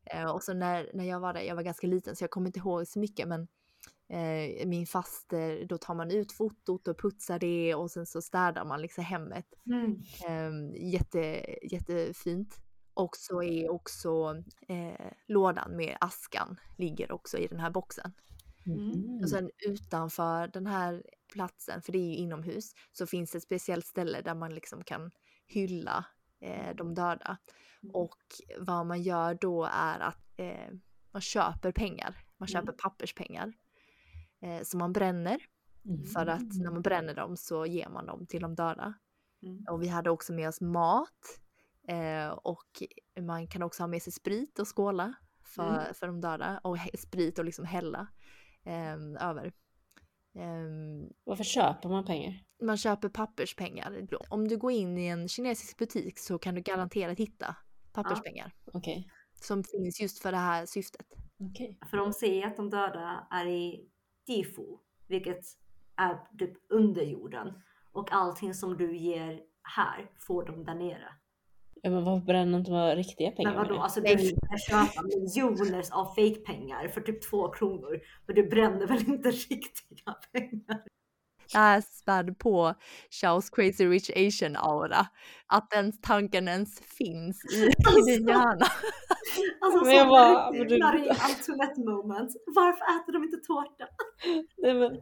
[0.04, 2.46] Eh, och så när, när jag var där, jag var ganska liten så jag kommer
[2.46, 3.48] inte ihåg så mycket men
[4.08, 8.64] eh, min faster, då tar man ut fotot och putsar det och sen så städar
[8.64, 9.46] man liksom hemmet.
[9.66, 10.00] Mm.
[10.26, 12.63] Eh, jätte, jättefint.
[12.94, 18.12] Och så är också eh, lådan med askan ligger också i den här boxen.
[18.66, 19.20] Mm.
[19.22, 23.44] Och sen utanför den här platsen, för det är ju inomhus, så finns det ett
[23.44, 25.10] speciellt ställe där man liksom kan
[25.46, 26.04] hylla
[26.40, 27.38] eh, de döda.
[27.92, 28.18] Och
[28.58, 30.74] vad man gör då är att eh,
[31.12, 32.16] man köper pengar.
[32.36, 33.52] Man köper papperspengar.
[34.42, 35.40] Eh, som man bränner.
[35.84, 36.04] Mm.
[36.04, 38.94] För att när man bränner dem så ger man dem till de döda.
[39.42, 39.64] Mm.
[39.70, 41.40] Och vi hade också med oss mat.
[41.88, 42.82] Eh, och
[43.20, 45.14] man kan också ha med sig sprit och skåla
[45.44, 46.60] för, för de döda.
[46.64, 48.06] Och sprit och liksom hälla
[48.64, 49.52] eh, över.
[50.34, 52.44] Ehm, Varför köper man pengar?
[52.62, 54.06] man köper papperspengar.
[54.30, 57.56] Om du går in i en kinesisk butik så kan du garanterat hitta
[57.92, 58.52] papperspengar.
[58.72, 59.10] Okej.
[59.40, 61.06] Som finns just för det här syftet.
[61.50, 61.78] Okej.
[61.90, 63.88] För de säger att de döda är i
[64.26, 64.76] Difu,
[65.06, 65.44] vilket
[65.96, 67.62] är typ under jorden.
[67.92, 71.08] Och allting som du ger här får de där nere.
[71.84, 73.50] Ja, men varför bränner inte man riktiga pengar?
[73.50, 78.00] Men vadå, alltså du kan köpa miljoner av fake-pengar för typ två kronor.
[78.26, 80.82] Men du bränner väl inte riktiga pengar?
[81.52, 82.74] Där späd på
[83.10, 85.06] Chaos Crazy Rich Asian aura.
[85.46, 88.66] Att den tanken ens finns i, i din hjärna.
[89.60, 92.30] Alltså Men jag bara- du- Antoinette moment.
[92.46, 93.86] Varför äter de inte tårta?
[94.58, 94.92] Nej, men,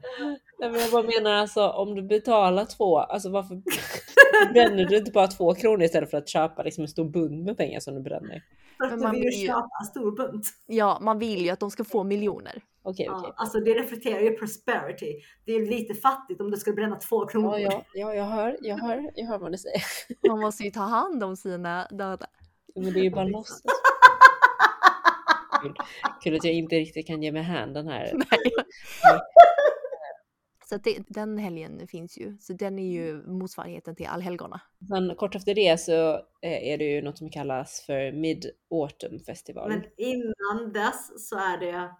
[0.58, 3.62] nej men jag bara menar alltså om du betalar två, alltså varför
[4.46, 7.56] bränner du inte bara två kronor istället för att köpa liksom en stor bunt med
[7.56, 8.42] pengar som du bränner?
[8.76, 10.46] För att man vill ju köpa en stor bunt.
[10.66, 12.62] Ja, man vill ju att de ska få miljoner.
[12.82, 13.22] Okej, okej.
[13.24, 15.14] Ja, alltså det reflekterar ju prosperity.
[15.44, 17.58] Det är lite fattigt om du skulle bränna två kronor.
[17.58, 19.82] Ja, ja, ja, jag hör, jag hör, jag hör vad du säger.
[20.28, 22.26] Man måste ju ta hand om sina döda.
[22.74, 23.62] Men det är ju bara låtsas.
[25.62, 25.74] Kul.
[26.22, 28.12] Kul att jag inte riktigt kan ge mig handen här.
[30.72, 32.36] Så det, den helgen finns ju.
[32.40, 34.60] Så den är ju motsvarigheten till allhelgona.
[34.88, 36.12] Sen kort efter det så
[36.42, 39.68] eh, är det ju något som kallas för Mid Autumn Festival.
[39.68, 41.90] Men innan dess så är det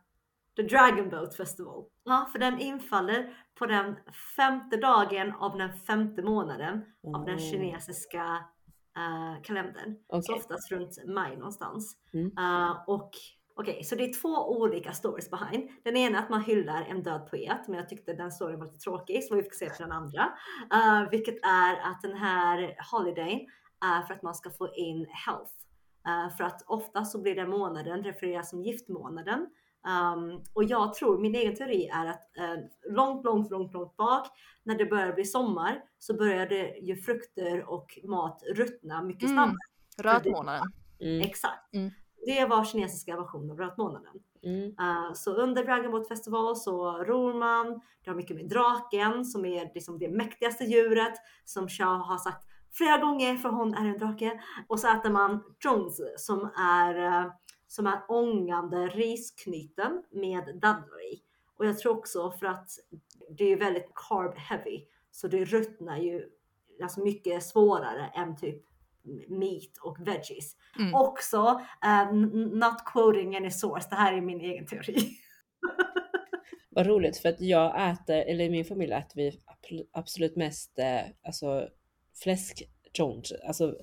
[0.57, 1.85] The Dragon Boat Festival.
[2.05, 3.97] Ja, för den infaller på den
[4.37, 7.51] femte dagen av den femte månaden av den Mm.
[7.51, 8.45] kinesiska
[8.97, 9.95] eh, kalendern.
[10.09, 10.35] Så Okej.
[10.37, 11.97] oftast runt maj någonstans.
[12.14, 12.27] Mm.
[12.39, 13.11] Eh, och
[13.57, 15.69] okej, så det är två olika stories behind.
[15.85, 18.67] Den ena är att man hyllar en död poet, men jag tyckte den storyn var
[18.67, 20.33] lite tråkig så vi fick se på den andra.
[20.73, 23.49] Eh, vilket är att den här holidayn
[23.85, 25.53] är för att man ska få in health.
[26.07, 29.47] Eh, för att ofta så blir den månaden refereras som giftmånaden.
[30.15, 32.55] Um, och jag tror, min egen teori är att eh,
[32.91, 34.27] långt, långt, långt, långt bak
[34.63, 39.35] när det börjar bli sommar så började ju frukter och mat ruttna mycket Mm.
[39.35, 39.59] snabbare.
[40.17, 40.73] Rötmånaden.
[41.01, 41.75] Mm, Exakt.
[41.75, 41.91] Mm.
[42.27, 44.12] Det var kinesiska versionen av rötmånaden.
[44.43, 49.25] mm, Uh, så under Dragon Boat Festival så ror man, det har mycket med draken
[49.25, 51.14] som är liksom det mäktigaste djuret
[51.45, 54.41] som Shah har sagt flera gånger för hon är en drake.
[54.68, 56.95] Och så äter man zhongzi som är,
[57.25, 57.33] eh,
[57.68, 61.23] som är ångande risknyten med dadlar i.
[61.57, 62.70] Och jag tror också för att
[63.31, 66.29] det är väldigt carb heavy så det ruttnar ju
[66.83, 68.62] alltså mycket svårare än typ
[69.29, 70.57] meat och veggies.
[70.79, 70.95] Mm.
[70.95, 74.97] Också, n- not quoting any source, det här är min egen teori.
[76.71, 79.41] Vad roligt för att jag äter, eller i min familj äter vi
[79.93, 81.69] absolut mest eh, alltså
[82.23, 82.63] fläsk
[82.95, 83.37] jonji.
[83.47, 83.75] Alltså.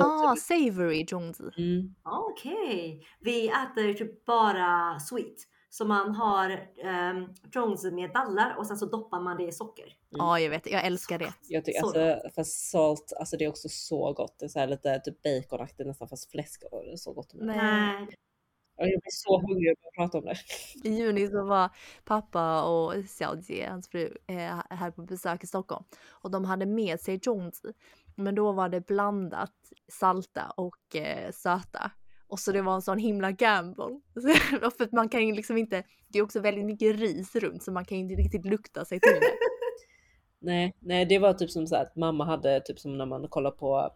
[0.00, 1.42] Ah, savory zhongzi.
[1.58, 5.36] Mm, Okej, vi äter typ bara sweet.
[5.70, 6.50] Så man har
[6.84, 9.96] um, zhongzi med dallar och sen så doppar man det i socker.
[10.08, 10.70] Ja, jag vet.
[10.70, 11.34] Jag älskar det.
[11.48, 14.38] jag tycker Så alltså fast salt, alltså det är också så gott.
[14.38, 16.62] Det är så här lite typ baconaktigt nästan fast fläsk.
[16.72, 17.30] Och det är så gott.
[17.34, 18.08] Nej.
[18.76, 20.36] Jag blir så hungrig att prata om det.
[20.84, 21.70] I juni så var
[22.04, 25.84] pappa och Xiaojie, hans fru, eh, här på besök i Stockholm.
[26.08, 27.72] Och de hade med sig zhongzi.
[28.14, 29.54] Men då var det blandat
[29.88, 31.90] salta och eh, söta.
[32.28, 33.84] Och så det var en sån himla gamble.
[34.14, 37.62] Så- För att man kan ju liksom inte, det är också väldigt mycket ris runt
[37.62, 39.20] så man kan ju inte riktigt lukta sig till det.
[40.40, 43.28] Nej, nej, det var typ som så här att mamma hade typ som när man
[43.28, 43.90] kollar på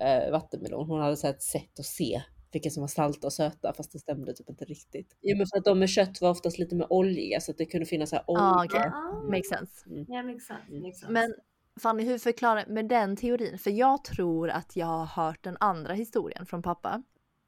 [0.00, 0.86] eh, vattenmelon.
[0.86, 3.98] Hon hade så ett sätt att se vilka som var salta och söta fast det
[3.98, 5.16] stämde typ inte riktigt.
[5.22, 7.66] Jo men för att de med kött var oftast lite mer oljiga så att det
[7.66, 8.42] kunde finnas så här olja.
[8.44, 8.80] Ah, okej.
[8.80, 9.84] Ah, Makes sense.
[10.08, 11.12] ja, makes sense, makes sense.
[11.12, 11.34] Men
[11.82, 13.58] Fanny, hur förklarar med den teorin?
[13.58, 17.02] För jag tror att jag har hört den andra historien från pappa.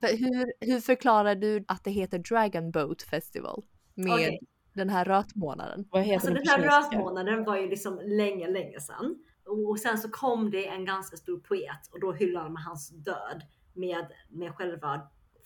[0.08, 4.40] För hur, hur förklarar du att det heter Dragon Boat Festival med Okej.
[4.72, 5.84] den här rötmånaden?
[5.90, 9.16] Vad heter Alltså den här rötmånaden var ju liksom länge, länge sedan.
[9.46, 13.42] Och sen så kom det en ganska stor poet och då hyllade man hans död
[13.72, 15.00] med, med själva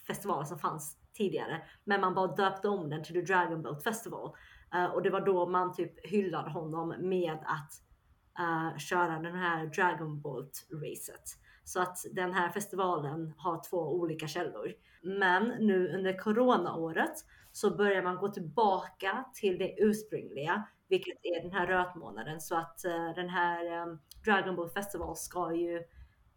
[0.06, 1.62] festivalen som fanns tidigare.
[1.84, 4.36] Men man bara döpte om den till The Dragon Boat Festival.
[4.74, 7.72] Eh, och det var då man typ hyllade honom med att
[8.38, 11.38] eh, köra den här Dragon Boat racet.
[11.68, 14.74] Så att den här festivalen har två olika källor.
[15.02, 17.12] Men nu under coronaåret
[17.52, 22.40] så börjar man gå tillbaka till det ursprungliga, vilket är den här rötmånaden.
[22.40, 23.86] Så att eh, den här eh,
[24.24, 25.82] Dragon Ball Festival ska ju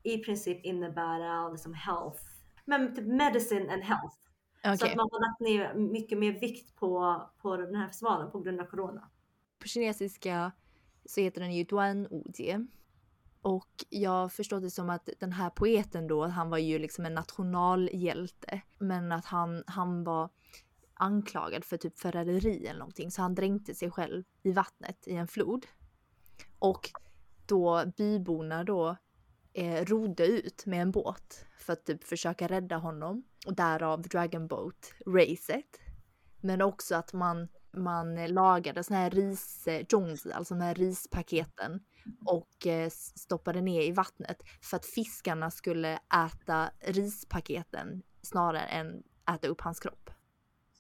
[0.04, 2.24] i princip innebära liksom health,
[2.66, 4.18] men typ medicine and health.
[4.64, 4.90] Så Okej.
[4.90, 8.62] att man har lagt ner mycket mer vikt på, på den här festivalen på grund
[8.62, 9.10] av corona.
[9.60, 10.52] På kinesiska
[11.06, 12.68] så heter den ju Duan Ujie.
[13.42, 17.06] Och jag har förstått det som att den här poeten då, han var ju liksom
[17.06, 18.62] en nationalhjälte.
[18.80, 20.30] Men att han, han var
[20.94, 23.12] anklagad för typ förräderi eller någonting.
[23.12, 25.66] Så han dränkte sig själv i vattnet i en flod.
[26.60, 26.90] Och
[27.46, 28.98] då byborna då
[29.54, 33.24] eh, rodde ut med en båt för att typ försöka rädda honom.
[33.46, 35.80] Och därav Dragon Boat racet.
[36.42, 41.80] Men också att man, man lagade såna här ris-jones, eh, alltså de här rispaketen
[42.26, 49.04] och eh, stoppade ner i vattnet för att fiskarna skulle äta rispaketen snarare än
[49.36, 50.10] äta upp hans kropp.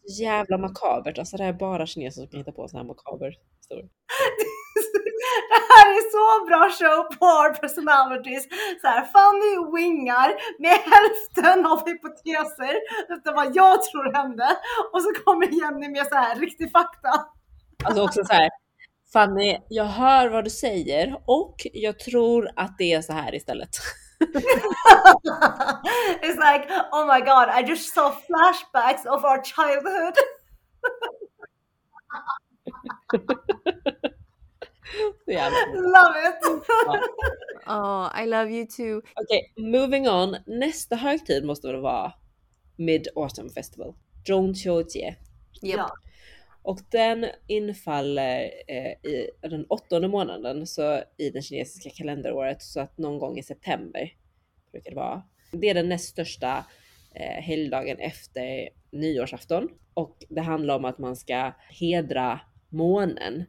[0.05, 1.17] Så jävla makabert.
[1.17, 3.33] Alltså det här är bara kineser som kan hitta på sån här makaber.
[5.51, 8.43] Det här är så bra show på our personalities.
[8.81, 12.75] Så här, Fanny wingar med hälften av hypoteser
[13.09, 14.47] utan vad jag tror hände.
[14.93, 17.13] Och så kommer Jenny med så här riktig fakta.
[17.83, 18.49] Alltså också så här.
[19.13, 23.69] Fanny, jag hör vad du säger och jag tror att det är så här istället.
[26.21, 30.13] It's like, oh my god, I just saw flashbacks of our childhood.
[35.73, 36.63] Love it!
[37.67, 39.01] Oh, I love you too.
[39.15, 40.37] Okej, moving on.
[40.45, 42.13] Nästa högtid måste väl vara
[42.75, 43.93] Mid Autumn Festival.
[44.27, 45.15] Zhongqiujie.
[45.61, 45.77] Japp.
[45.77, 45.91] Ja.
[46.63, 52.97] Och den infaller eh, i den åttonde månaden så i det kinesiska kalenderåret så att
[52.97, 54.13] någon gång i september
[54.71, 55.23] brukar det vara.
[55.51, 56.65] Det är den näst största
[57.15, 62.39] eh, helgdagen efter nyårsafton och det handlar om att man ska hedra
[62.69, 63.43] månen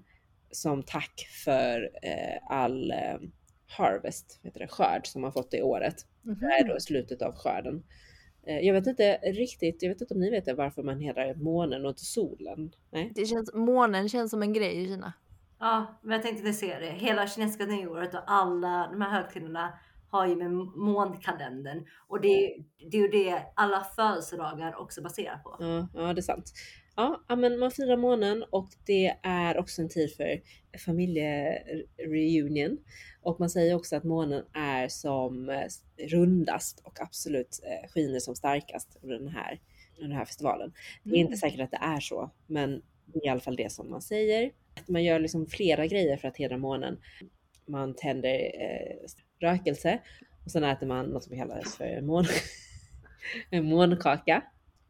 [0.51, 3.19] som tack för eh, all eh,
[3.67, 5.95] harvest, heter det, skörd som man fått det året.
[6.23, 7.83] Det här är då slutet av skörden.
[8.47, 11.35] Eh, Jag vet inte riktigt, jag vet inte om ni vet det, varför man hedrar
[11.35, 12.73] månen och inte solen.
[12.91, 13.13] Nej.
[13.15, 15.13] Det känns, månen känns som en grej i Kina.
[15.59, 16.91] Ja, men jag tänkte ni ser det.
[16.91, 19.79] Hela kinesiska nyåret och alla de här högtiderna
[20.11, 21.87] har ju med månkalendern.
[22.09, 25.57] Och det är, det är ju det alla födelsedagar också baserar på.
[25.59, 26.53] Ja, ja, det är sant.
[26.97, 30.41] Ja, men man firar månen och det är också en tid för
[30.85, 32.79] familjereunion.
[33.23, 35.67] Och man säger också att månen är som eh,
[36.09, 39.61] rundast och absolut eh, skiner som starkast under den här,
[39.97, 40.73] under den här festivalen.
[41.03, 43.73] Det är inte säkert att det är så, men det är i alla fall det
[43.73, 44.51] som man säger.
[44.75, 46.99] Att Man gör liksom flera grejer för att hedra månen.
[47.67, 48.97] Man tänder eh,
[49.41, 49.99] rökelse
[50.45, 52.25] och sen äter man något som kallas för mån,
[53.51, 54.43] en månkaka.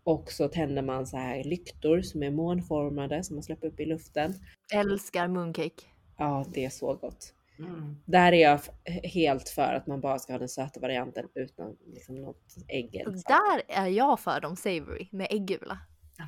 [0.04, 3.84] Och så tänder man så här lyktor som är månformade som man släpper upp i
[3.84, 4.34] luften.
[4.74, 5.82] Älskar mooncake.
[6.18, 7.34] Ja, det är så gott.
[7.58, 7.96] Mm.
[8.04, 8.60] Där är jag
[9.04, 12.94] helt för att man bara ska ha den söta varianten utan liksom något ägg.
[12.94, 13.28] eller så.
[13.28, 15.78] Där är jag för de savory med äggula.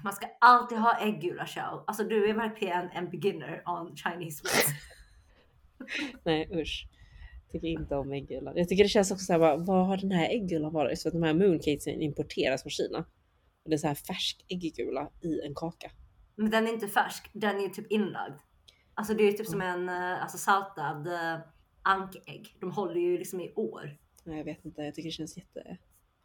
[0.04, 1.84] Man ska alltid ha äggula show.
[1.86, 4.66] Alltså du är verkligen en beginner on Chinese ways.
[6.24, 6.88] Nej usch.
[7.52, 8.56] Tycker inte om äggulan.
[8.56, 10.98] Jag tycker det känns också såhär, vad, vad har den här äggulan varit?
[10.98, 13.04] Så att de här mooncakesen importeras från Kina.
[13.64, 15.90] Och det är så här färsk äggula i en kaka.
[16.36, 18.38] Men den är inte färsk, den är typ inlagd.
[18.94, 21.38] Alltså det är typ som en eh, alltså saltad eh,
[21.82, 22.56] ankägg.
[22.60, 23.98] De håller ju liksom i år.
[24.24, 25.76] Nej jag vet inte, jag tycker det känns jätte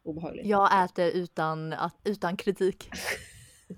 [0.02, 0.46] obehagligt.
[0.46, 2.90] Jag äter utan, att- utan kritik.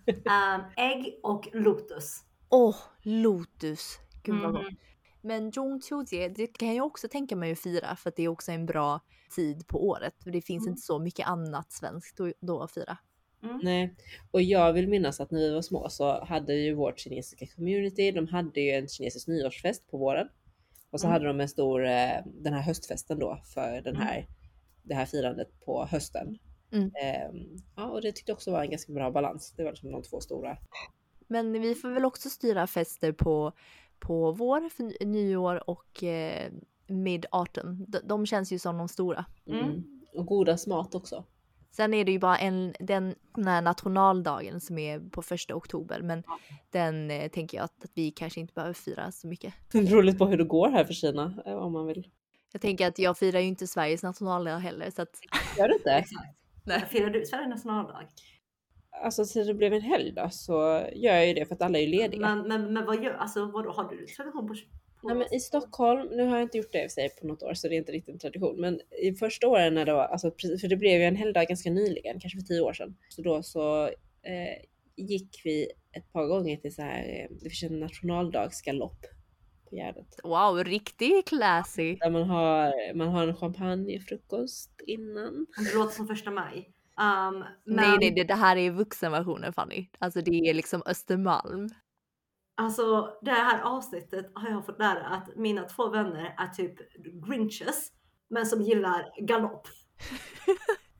[0.07, 2.21] Um, ägg och lotus.
[2.49, 3.99] Åh, lotus.
[4.23, 4.63] Gud vad gott.
[4.63, 4.77] Mhm.
[5.25, 8.53] Men Zhongqiujie, det kan jag också tänka mig att fira för att det är också
[8.53, 9.01] en bra
[9.37, 10.15] tid på året.
[10.23, 10.71] För det finns Mm.
[10.73, 12.99] inte så mycket annat svenskt då, då att fira.
[13.63, 13.95] Nej,
[14.31, 18.11] och jag vill minnas att när vi var små så hade ju vårt kinesiska community,
[18.11, 20.29] de hade ju en kinesisk nyårsfest på våren.
[20.91, 21.13] Och så Mm.
[21.13, 24.07] hade de en stor, eh, den här höstfesten då för den Mm.
[24.07, 24.27] här,
[24.83, 26.39] det här firandet på hösten.
[26.73, 26.91] Mm.
[27.03, 29.55] Ehm, ja, och det tyckte jag också var en ganska bra balans.
[29.57, 30.59] Det var liksom de två stora.
[31.29, 33.53] Men vi får väl också styra fester på,
[33.99, 36.51] på vår, för ny- nyår och eh,
[36.89, 37.85] mid-autumn.
[37.89, 39.25] De, de känns ju som de stora.
[39.47, 39.61] Mm.
[39.65, 39.83] Mm.
[40.15, 41.25] Och goda mat också.
[41.73, 46.01] Sen är det ju bara en, den, den här nationaldagen som är på första oktober,
[46.03, 46.23] men
[46.71, 49.55] den eh, tänker jag att, att vi kanske inte behöver fira så mycket.
[49.73, 52.09] Det beror lite på hur det går här för Kina eh, om man vill.
[52.53, 55.21] Jag tänker att jag firar ju inte Sveriges nationaldag heller, så att
[55.59, 55.91] Gör du inte?
[55.91, 56.39] Exakt.
[56.65, 56.85] Nej.
[56.91, 58.09] Firar du Sveriges nationaldag?
[59.05, 60.53] Alltså så det blev en helgdag så
[60.95, 62.21] gör jag ju det för att alla är ju lediga.
[62.21, 64.55] Men, men, men vad gör, alltså vadå, har du tradition på
[65.03, 67.55] Nej, men I Stockholm, nu har jag inte gjort det i sig på något år
[67.55, 68.61] så det är inte riktigt en tradition.
[68.61, 70.31] Men i första åren när det var, alltså,
[70.61, 72.97] för det blev ju en helgdag ganska nyligen, kanske för tio år sedan.
[73.09, 73.87] Så då så
[74.23, 74.65] eh,
[74.97, 79.01] gick vi ett par gånger till så här, eh, det finns en nationaldagsgalopp
[79.71, 80.21] på Gärdet.
[80.25, 81.97] wow, riktigt classy.
[81.97, 85.47] Där man har, man har en champagnefrukost innan.
[85.57, 86.69] Det låter som första maj.
[87.01, 89.87] Um, men, Nej, nej, det, det här är vuxenversionen Fanny.
[89.99, 91.69] Alltså det är liksom Östermalm.
[92.55, 96.75] Alltså det här avsnittet har jag fått lära att mina två vänner är typ
[97.27, 97.93] grinches.
[98.29, 99.69] Men som gillar galopp.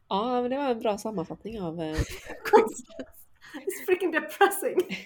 [0.09, 1.97] Ja, men det var en bra sammanfattning av eh,
[3.55, 4.77] It's freaking depressing.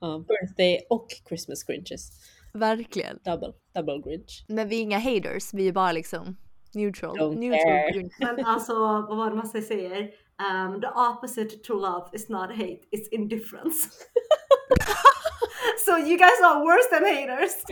[0.00, 2.10] ja, birthday och Christmas grinches.
[2.54, 3.18] Verkligen.
[3.24, 4.44] Double, double grinch.
[4.48, 6.36] Men vi är inga haters, vi är bara liksom
[6.74, 7.18] neutral.
[7.18, 8.10] Don't neutral green.
[8.18, 10.10] Men alltså vad var det man säger?
[10.40, 13.88] Um, the opposite to love is not hate, it's indifference.
[15.84, 17.64] so you guys are worse than haters.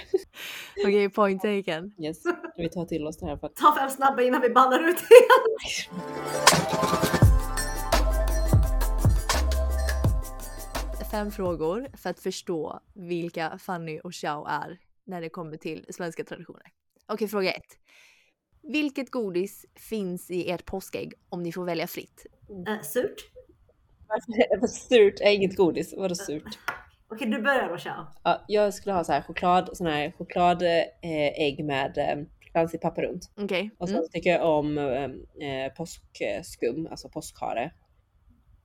[0.84, 1.92] Okej, point taken.
[1.98, 2.22] Yes,
[2.56, 4.96] vi tar till oss det här för att Ta fem snabba innan vi ballar ut
[4.96, 5.86] igen.
[11.10, 16.24] Fem frågor för att förstå vilka Fanny och Xiao är när det kommer till svenska
[16.24, 16.72] traditioner.
[17.06, 17.78] Okej, fråga ett.
[18.68, 22.26] Vilket godis finns i ert påskägg om ni får välja fritt?
[22.50, 23.30] Uh, surt.
[24.08, 26.58] Varför- Surt är inget godis, vadå surt?
[27.08, 28.06] Okej du börjar då Xiao.
[28.24, 32.80] Ja, jag skulle ha så här choklad, sån här chokladägg eh, ägg med eh, glansig
[32.80, 33.30] papper runt.
[33.36, 33.70] Okej.
[33.78, 34.08] Och sen Mm.
[34.12, 35.04] tycker jag om eh,
[35.48, 37.72] eh, påskskum, alltså påskhare.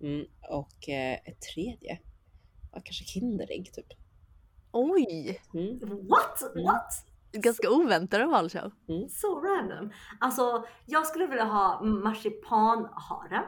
[0.01, 1.99] Mm, och eh, ett tredje.
[2.71, 3.87] Ja, kanske Kinderägg typ.
[4.71, 5.41] Oj!
[5.53, 5.79] Mm.
[6.07, 6.41] What?
[6.55, 6.63] Mm.
[6.65, 6.93] What?
[7.33, 8.71] Ganska oväntade val Xiao.
[9.09, 9.91] Så random.
[10.19, 13.43] Alltså jag skulle vilja ha marsipanhare.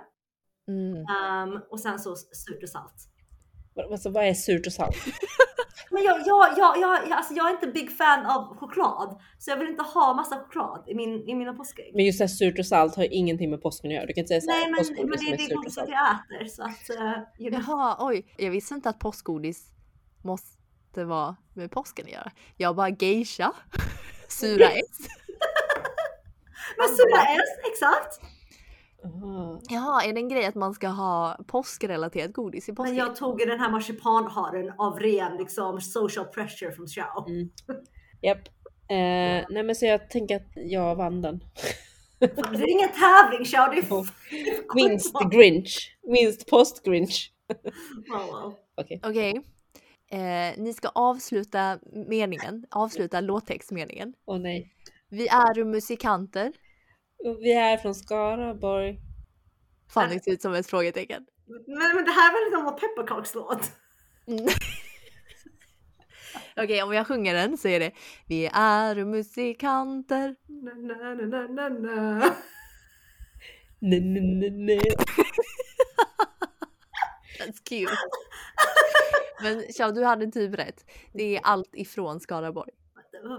[0.67, 1.53] Mm.
[1.53, 2.93] Um, och sen så surt och salt.
[3.75, 4.95] Vad- Alltså, vad är surt och salt?
[5.91, 9.19] Men jag, jag, jag, jag, jag, alltså jag är inte big fan av choklad.
[9.39, 11.91] Så jag vill inte ha massa choklad i, min, i mina påskägg.
[11.95, 14.05] Men just det här surt och salt har ju ingenting med påsken att göra.
[14.05, 15.57] Du kan inte säga Nej såhär men, men påskgodis det är är det surt och
[15.57, 15.89] godiset salt.
[15.89, 16.47] jag äter.
[16.47, 17.63] Så att, uh, you know.
[17.67, 18.33] Jaha, oj.
[18.37, 19.71] Jag visste inte att påskgodis
[20.23, 20.57] måste
[20.97, 22.31] vara med påsken att göra.
[22.57, 23.53] Jag bara geisha,
[24.27, 24.97] sura S.
[26.77, 28.21] Men sura S, exakt.
[29.05, 29.59] Aha.
[29.69, 32.95] Jaha, är det en grej att man ska ha påskrelaterat godis i Men påsken?
[32.95, 37.27] jag tog den här marsipanharen av ren liksom social pressure från Xiao.
[37.27, 37.49] Mm.
[38.21, 38.47] Japp.
[38.89, 41.43] Eh, nej men så jag tänker att jag vann den.
[42.19, 45.97] Det är ingen tävling Xiao, det är Minst Grinch.
[46.07, 47.31] Minst post-Grinch.
[48.11, 48.53] Wow.
[48.77, 49.01] Okej.
[49.03, 49.41] Okej.
[50.13, 54.13] Eh, ni ska avsluta meningen, avsluta låttextmeningen.
[54.25, 54.73] Åh nej.
[55.09, 56.53] Vi är musikanter.
[57.23, 58.99] Och Vi är från Skaraborg.
[59.93, 61.25] Fanny ser ut som ett frågetecken.
[61.67, 63.71] Men, men det här är väl en gammal pepparkakslåt?
[64.27, 64.45] Mm.
[66.57, 67.91] Okej, om jag sjunger den så är det
[68.27, 70.35] Vi är musikanter.
[70.47, 72.35] Na, na, na, na, na, na.
[73.79, 74.95] Nej, nej, nej, nej.
[77.39, 77.97] That's cute.
[79.41, 80.85] Men Xiao, du hade typ rätt.
[81.13, 82.71] Det är allt ifrån Skaraborg.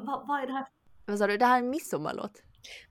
[0.06, 0.66] Vad, vad är det här?
[1.06, 1.36] Vad sa du?
[1.36, 2.42] Det här är en midsommarlåt.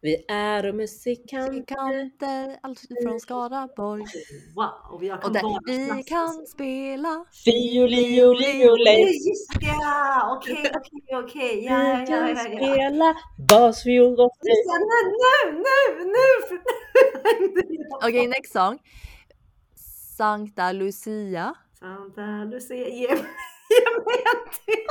[0.01, 1.51] Vi är musikanter.
[1.51, 4.03] Musikanter, allt ifrån Skaraborg.
[4.55, 7.25] Wow, jag kan Och där, vi kan spela.
[7.45, 9.29] Fiolio, lio, Nej, lej.
[9.29, 9.73] just det!
[10.31, 11.65] Okej, okej, okej.
[11.65, 12.57] Ja, Vi kan ja, ja.
[12.57, 13.15] spela
[13.49, 14.53] basfiol och Nu,
[15.51, 16.05] nu, nu!
[16.05, 16.59] nu.
[18.07, 18.79] Okej, next song.
[20.17, 21.53] Sankta Lucia.
[21.83, 23.25] Santa Lucia, ge mig
[23.69, 24.85] ge mig en till!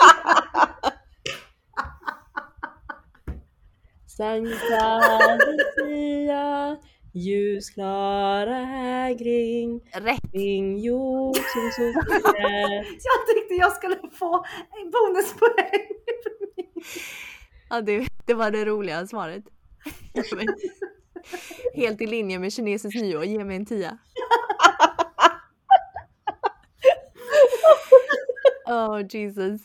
[4.07, 5.01] Sankta
[5.47, 6.77] Lucia,
[7.15, 10.33] ljusklara hägring, Rätt.
[10.33, 12.71] kring jord som solsken.
[13.09, 15.89] Jag tyckte jag skulle få en bonuspoäng.
[17.71, 19.45] Ja, det, det var det roliga svaret.
[21.75, 23.25] Helt i linje med kinesiskt nyår.
[23.25, 23.99] Ge mig en tia.
[28.73, 29.61] Oh Jesus.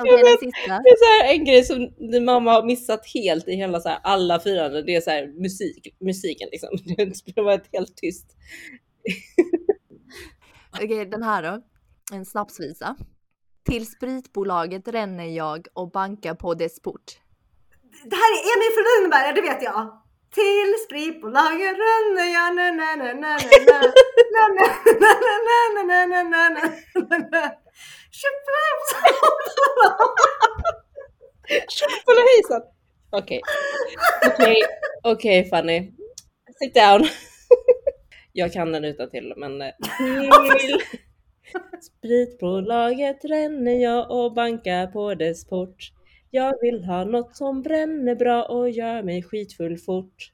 [0.00, 0.80] Okej, den sista.
[0.84, 3.88] Det är så här en grej som din mamma har missat helt i hela så
[3.88, 4.86] här alla firanden.
[4.86, 6.68] Det är så här musik, musiken liksom.
[7.26, 8.26] Det har varit helt tyst.
[10.82, 11.62] Okej, den här då.
[12.12, 12.96] En snapsvisa.
[13.64, 17.20] Till spritbolaget ränner jag och bankar på dess port.
[18.04, 20.00] Det här är Emil från Lönneberga, det vet jag.
[20.34, 23.78] Till spritbolaget ränner jag na na na na na
[24.34, 24.68] na na
[25.00, 25.10] na
[25.82, 26.48] na na na na
[27.10, 27.63] na na
[28.22, 28.64] na
[31.68, 32.62] Tjoffelhejsan!
[33.10, 33.40] Okej.
[34.26, 34.62] Okej,
[35.02, 35.92] okej Fanny.
[36.58, 37.08] Sit down.
[38.32, 39.72] Jag kan den utan till men eh,
[40.58, 40.80] till
[41.82, 45.90] spritbolaget ränner jag och bankar på dess port.
[46.30, 50.30] Jag vill ha något som bränner bra och gör mig skitfull fort.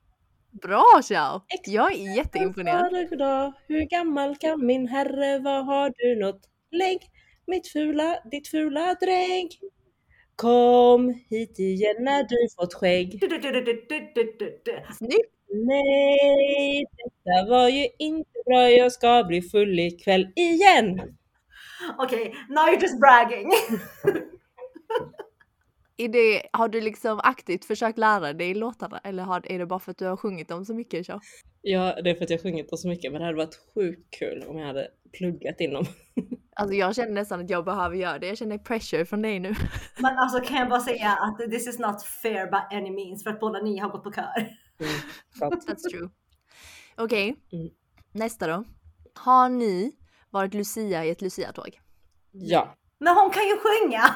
[0.62, 1.43] Bra Xiao!
[1.66, 3.09] Jag är jätteimponerad.
[3.11, 3.53] Vad?
[3.68, 5.62] Hur gammal kan min herre vara?
[5.62, 6.99] Har du något lägg?
[7.51, 9.48] Mitt fula, ditt fula dräng.
[10.36, 13.20] Kom hit igen när du fått skägg.
[14.98, 15.32] Snyggt!
[15.53, 18.70] Nej, detta var ju inte bra.
[18.70, 21.01] Jag ska bli full ikväll igen.
[21.98, 23.51] Okej, now you're just bragging.
[25.96, 29.78] Är det, har du liksom aktivt försökt lära dig låtarna eller har, är det bara
[29.78, 31.07] för att du har sjungit dem så mycket?
[31.07, 31.20] Xiao?
[31.62, 34.11] Ja, det är för att jag sjungit dem så mycket, men det hade varit sjukt
[34.18, 35.84] kul om jag hade pluggat in dem.
[36.57, 38.26] Alltså jag känner nästan att jag behöver göra det.
[38.26, 39.55] Jag känner pressure från dig nu.
[39.98, 43.30] Men alltså kan jag bara säga att this is not fair by any means för
[43.30, 44.36] att båda ni har gått på kör.
[44.80, 44.92] Mm.
[45.66, 46.09] That's true.
[46.96, 47.68] Okej, Mm.
[48.12, 48.64] nästa då.
[49.14, 49.92] Har ni
[50.30, 51.80] varit Lucia i ett Lucia-tåg?
[52.32, 54.14] Ja, Men hon kan ju sjunga!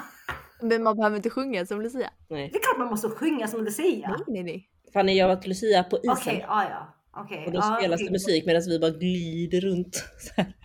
[0.63, 2.11] Men man behöver inte sjunga som Lucia.
[2.29, 2.51] nej.
[2.53, 4.09] Det är klart man måste sjunga som Lucia.
[4.09, 4.71] Nej, nej, nej.
[4.93, 6.11] Fanny, jag har varit Lucia på isen.
[6.13, 6.95] Okej, ja ja.
[7.23, 7.47] Okej.
[7.47, 8.07] Och då spelas okej.
[8.07, 10.05] det musik medan vi bara glider runt.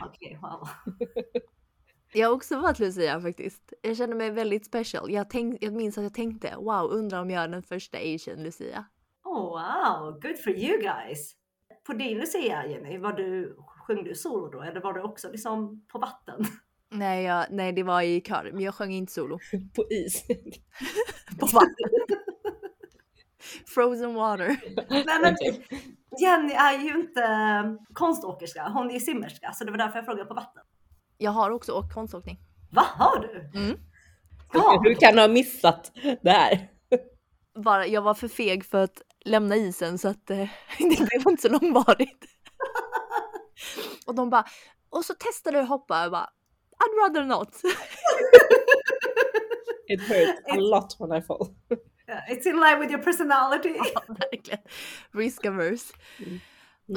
[0.05, 0.69] Okej, wow.
[2.13, 3.73] Jag har också varit Lucia faktiskt.
[3.81, 5.11] Jag känner mig väldigt special.
[5.11, 8.43] Jag, tänk, jag minns att jag tänkte wow, undrar om jag är den första asian
[8.43, 8.85] Lucia.
[9.23, 11.35] Oh wow, good for you guys.
[11.87, 15.85] På din Lucia Jenny, var du, sjöng du solo då eller var du också liksom
[15.87, 16.45] på vatten?
[16.91, 19.39] Nej, jag, nej, det var i kör, men jag sjöng inte solo.
[19.75, 20.27] På is.
[21.39, 21.89] På vatten.
[23.67, 24.57] Frozen water.
[24.89, 25.35] Nej men.
[26.21, 30.33] Jenny är ju inte konståkerska, hon är simmerska så det var därför jag frågade på
[30.33, 30.63] vatten.
[31.21, 32.39] Jag har också åkt konståkning.
[32.71, 33.59] Va, har du?
[33.59, 33.79] Mm.
[34.53, 34.81] Ja.
[34.83, 35.91] Hur kan du ha missat
[36.21, 36.69] det här?
[37.63, 40.37] Bara, jag var för feg för att lämna isen så att eh,
[40.79, 42.25] det blev inte så långvarigt.
[44.07, 44.45] och de bara,
[44.89, 46.01] och så testade du hoppa.
[46.01, 46.29] Jag bara,
[46.79, 47.55] I'd rather not.
[49.87, 51.55] It hurts a lot when I fall.
[52.07, 53.75] Yeah, It's in line with your personality.
[53.93, 54.59] Ja, verkligen.
[55.11, 55.93] Risk averse.
[56.19, 56.39] Mm.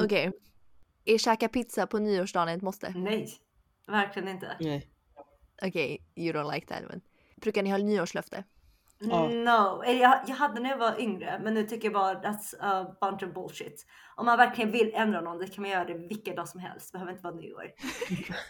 [0.05, 0.31] Okej.
[1.05, 2.93] Är käka pizza på nyårsdagen ett måste?
[2.95, 3.27] Nej,
[3.87, 4.57] verkligen inte.
[4.59, 4.89] Nej.
[5.61, 6.83] Okej, you don't like that.
[6.89, 7.01] Men.
[7.35, 8.43] Brukar ni ha nyårslöfte?
[8.99, 9.27] Ja.
[9.27, 12.95] No, jag, jag hade när jag var yngre men nu tycker jag bara that's a
[13.01, 13.85] bunch of bullshit.
[14.15, 16.91] Om man verkligen vill ändra någon det kan man göra det vilken dag som helst,
[16.91, 17.71] det behöver inte vara nyår.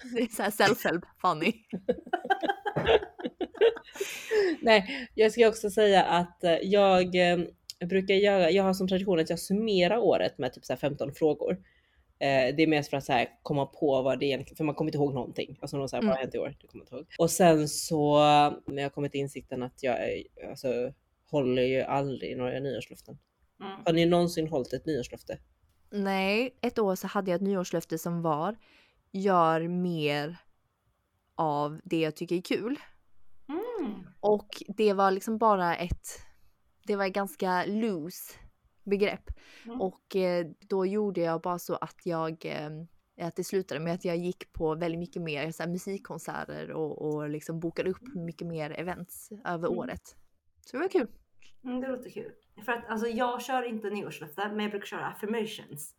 [0.15, 1.53] Det är så här self-help funny.
[4.61, 7.37] Nej, jag ska också säga att eh, jag eh,
[7.87, 11.13] brukar göra, jag har som tradition att jag summerar året med typ så här 15
[11.13, 11.57] frågor.
[12.23, 14.75] Eh, det är mest för att så här komma på vad det egentligen, för man
[14.75, 15.57] kommer inte ihåg någonting.
[15.61, 16.07] Alltså någon så här, Mm.
[16.09, 16.57] vad har hänt i år?
[16.61, 17.05] Det kommer jag inte ihåg.
[17.19, 18.17] Och sen så,
[18.65, 20.93] men jag har kommit till insikten att jag är- alltså,
[21.31, 23.17] håller ju aldrig några nyårslöften.
[23.59, 23.71] Mm.
[23.85, 25.37] Har ni någonsin hållit ett nyårslöfte?
[25.89, 28.55] Nej, ett år så hade jag ett nyårslöfte som var
[29.11, 30.37] gör mer
[31.35, 32.79] av det jag tycker är kul.
[33.49, 33.93] Mm.
[34.19, 36.07] Och det var liksom bara ett,
[36.87, 38.33] det var ganska loose
[38.83, 39.29] begrepp.
[39.65, 39.81] Mm.
[39.81, 42.69] Och eh, då gjorde jag bara så att jag, eh,
[43.27, 47.01] att det slutade med att jag gick på väldigt mycket mer så här, musikkonserter och,
[47.01, 49.79] och liksom bokade upp mycket mer events över Mm.
[49.79, 50.15] året.
[50.65, 51.07] Så det var kul.
[51.63, 52.31] Mm, det låter kul.
[52.65, 55.95] För att alltså jag kör inte nyårslöften men jag brukar köra affirmations.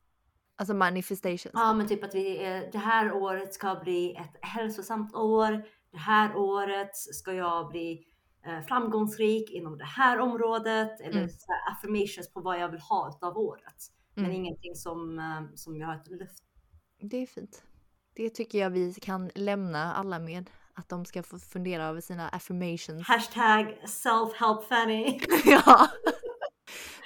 [0.56, 1.50] Alltså manifestations.
[1.54, 5.64] Ja men typ att vi, eh, det här året ska bli ett hälsosamt år.
[5.90, 8.06] Det här året ska jag bli
[8.67, 11.01] framgångsrik inom det här området.
[11.01, 11.29] Eller Mm.
[11.29, 13.75] så här affirmations på vad jag vill ha av året.
[14.15, 14.35] Men Mm.
[14.37, 16.43] ingenting som, eh, som jag har ett löfte.
[17.01, 17.63] Det är fint.
[18.15, 20.49] Det tycker jag vi kan lämna alla med.
[20.73, 23.07] Att de ska få fundera över sina affirmations.
[23.07, 25.19] Hashtag self-help Fanny.
[25.45, 25.87] ja.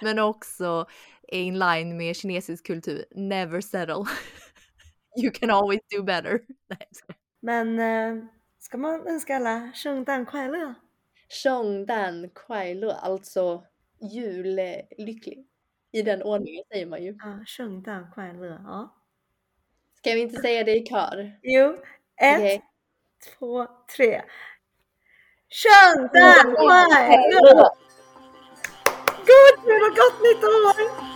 [0.02, 0.86] Men också
[1.28, 3.06] in line med kinesisk kultur.
[3.16, 4.06] Never settle.
[5.24, 6.32] you can always do better.
[6.70, 7.18] Nej, jag skojar.
[7.40, 8.26] Men eh,
[8.60, 10.76] ska man önska alla 圣诞快乐?
[11.29, 13.63] Shongdan Kuailo, alltså
[14.01, 15.47] jullycklig.
[15.93, 17.19] I den ordningen säger man ju.
[17.19, 18.95] Ja, Shongdan Kuailo, ja.
[19.95, 21.39] Ska vi inte säga det i kör?
[21.43, 21.83] Jo,
[22.17, 22.61] ett, okay.
[23.39, 23.67] två,
[23.97, 24.23] tre.
[25.51, 27.71] Shongdan Kuailo!
[29.29, 31.08] God jul och gott nytt år!